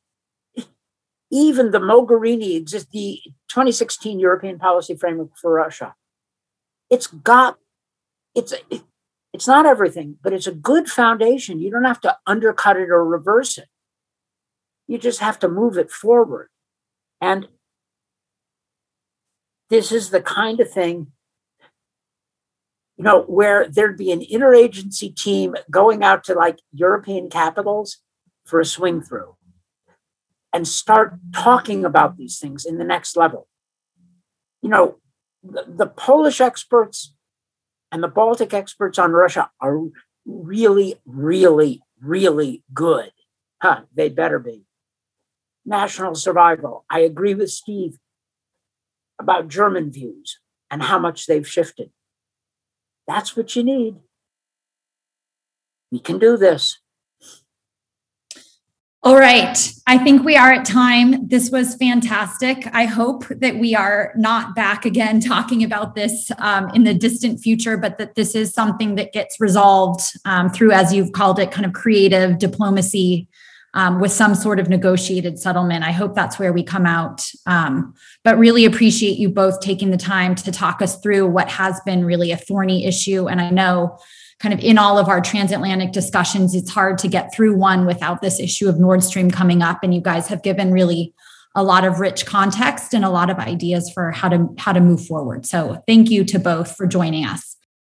[1.31, 5.95] even the Mogherini, exist, the 2016 European Policy Framework for Russia,
[6.91, 7.59] it's got,
[8.35, 8.53] it's,
[9.33, 11.61] it's not everything, but it's a good foundation.
[11.61, 13.69] You don't have to undercut it or reverse it.
[14.87, 16.51] You just have to move it forward.
[17.21, 17.49] And
[19.75, 21.09] this is the kind of thing,
[22.97, 27.99] you know, where there'd be an interagency team going out to like European capitals
[28.45, 29.35] for a swing through
[30.53, 33.49] and start talking about these things in the next level.
[34.63, 34.99] You know,
[35.43, 37.13] the, the Polish experts
[37.91, 39.81] and the Baltic experts on Russia are
[40.25, 43.11] really, really, really good.
[43.61, 44.67] Huh, they better be.
[45.67, 46.85] National survival.
[46.89, 47.99] I agree with Steve
[49.19, 50.39] about German views
[50.71, 51.91] and how much they've shifted.
[53.07, 53.97] That's what you need.
[55.93, 56.79] We can do this.
[59.05, 59.59] All right.
[59.87, 61.29] I think we are at time.
[61.29, 62.67] This was fantastic.
[62.73, 67.39] I hope that we are not back again talking about this um, in the distant
[67.41, 71.51] future, but that this is something that gets resolved um, through, as you've called it,
[71.51, 73.29] kind of creative diplomacy
[73.75, 75.85] um, with some sort of negotiated settlement.
[75.85, 77.29] I hope that's where we come out.
[77.45, 81.81] Um, but really appreciate you both taking the time to talk us through what has
[81.85, 83.29] been really a thorny issue.
[83.29, 83.99] And I know
[84.39, 88.23] kind of in all of our transatlantic discussions, it's hard to get through one without
[88.23, 89.81] this issue of Nord Stream coming up.
[89.83, 91.13] And you guys have given really
[91.57, 94.81] a lot of rich context and a lot of ideas for how to how to
[94.81, 95.47] move forward.
[95.47, 97.54] So thank you to both for joining us.